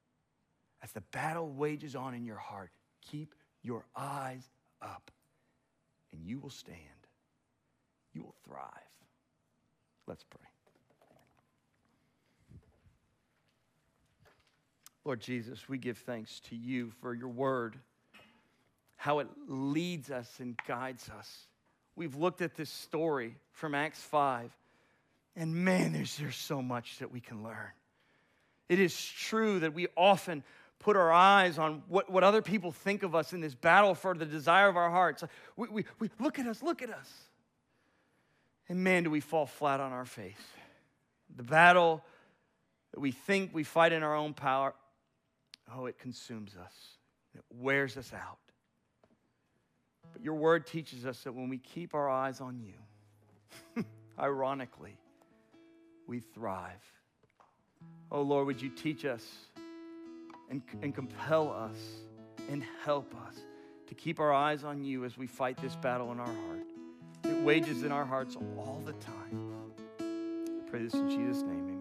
As 0.82 0.90
the 0.92 1.02
battle 1.12 1.50
wages 1.50 1.94
on 1.94 2.14
in 2.14 2.24
your 2.24 2.38
heart, 2.38 2.70
keep 3.02 3.34
your 3.60 3.84
eyes 3.94 4.48
up 4.80 5.10
and 6.14 6.24
you 6.24 6.38
will 6.38 6.48
stand. 6.48 6.78
You 8.14 8.22
will 8.22 8.34
thrive. 8.42 8.70
Let's 10.06 10.24
pray. 10.24 10.48
Lord 15.04 15.20
Jesus, 15.20 15.68
we 15.68 15.76
give 15.76 15.98
thanks 15.98 16.40
to 16.48 16.56
you 16.56 16.90
for 17.02 17.12
your 17.12 17.28
word, 17.28 17.76
how 18.96 19.18
it 19.18 19.28
leads 19.46 20.10
us 20.10 20.40
and 20.40 20.58
guides 20.66 21.10
us. 21.10 21.48
We've 21.96 22.16
looked 22.16 22.40
at 22.40 22.54
this 22.54 22.70
story 22.70 23.36
from 23.52 23.74
Acts 23.74 24.00
5, 24.00 24.50
and 25.36 25.54
man, 25.54 25.92
there's, 25.92 26.16
there's 26.16 26.36
so 26.36 26.62
much 26.62 26.98
that 26.98 27.12
we 27.12 27.20
can 27.20 27.42
learn. 27.42 27.70
It 28.68 28.78
is 28.78 28.96
true 29.04 29.60
that 29.60 29.74
we 29.74 29.88
often 29.96 30.42
put 30.78 30.96
our 30.96 31.12
eyes 31.12 31.58
on 31.58 31.82
what, 31.88 32.10
what 32.10 32.24
other 32.24 32.42
people 32.42 32.70
think 32.70 33.02
of 33.02 33.14
us 33.14 33.32
in 33.32 33.40
this 33.40 33.54
battle 33.54 33.94
for 33.94 34.14
the 34.14 34.26
desire 34.26 34.68
of 34.68 34.76
our 34.76 34.90
hearts. 34.90 35.24
We, 35.56 35.68
we, 35.68 35.84
we 35.98 36.10
look 36.20 36.38
at 36.38 36.46
us, 36.46 36.62
look 36.62 36.82
at 36.82 36.90
us. 36.90 37.10
And 38.68 38.82
man, 38.84 39.04
do 39.04 39.10
we 39.10 39.20
fall 39.20 39.46
flat 39.46 39.80
on 39.80 39.92
our 39.92 40.04
face. 40.04 40.40
The 41.36 41.42
battle 41.42 42.02
that 42.92 43.00
we 43.00 43.10
think 43.10 43.50
we 43.52 43.64
fight 43.64 43.92
in 43.92 44.02
our 44.02 44.14
own 44.14 44.34
power, 44.34 44.74
oh, 45.74 45.86
it 45.86 45.98
consumes 45.98 46.54
us. 46.56 46.74
It 47.34 47.42
wears 47.50 47.96
us 47.96 48.12
out. 48.14 48.38
But 50.12 50.22
your 50.22 50.34
word 50.34 50.66
teaches 50.66 51.04
us 51.04 51.20
that 51.24 51.34
when 51.34 51.48
we 51.48 51.58
keep 51.58 51.94
our 51.94 52.08
eyes 52.08 52.40
on 52.40 52.60
you, 52.60 53.84
ironically, 54.18 54.96
we 56.06 56.20
thrive. 56.20 56.82
Oh 58.10 58.22
Lord, 58.22 58.46
would 58.46 58.60
you 58.60 58.70
teach 58.70 59.04
us 59.04 59.24
and, 60.50 60.62
and 60.82 60.94
compel 60.94 61.50
us 61.50 61.76
and 62.50 62.64
help 62.84 63.14
us 63.26 63.36
to 63.86 63.94
keep 63.94 64.20
our 64.20 64.32
eyes 64.32 64.64
on 64.64 64.84
you 64.84 65.04
as 65.04 65.16
we 65.16 65.26
fight 65.26 65.56
this 65.60 65.76
battle 65.76 66.12
in 66.12 66.20
our 66.20 66.26
heart. 66.26 66.66
It 67.24 67.42
wages 67.42 67.82
in 67.82 67.92
our 67.92 68.04
hearts 68.04 68.36
all 68.36 68.82
the 68.84 68.92
time. 68.94 69.52
I 70.00 70.70
pray 70.70 70.82
this 70.82 70.94
in 70.94 71.08
Jesus' 71.08 71.42
name. 71.42 71.73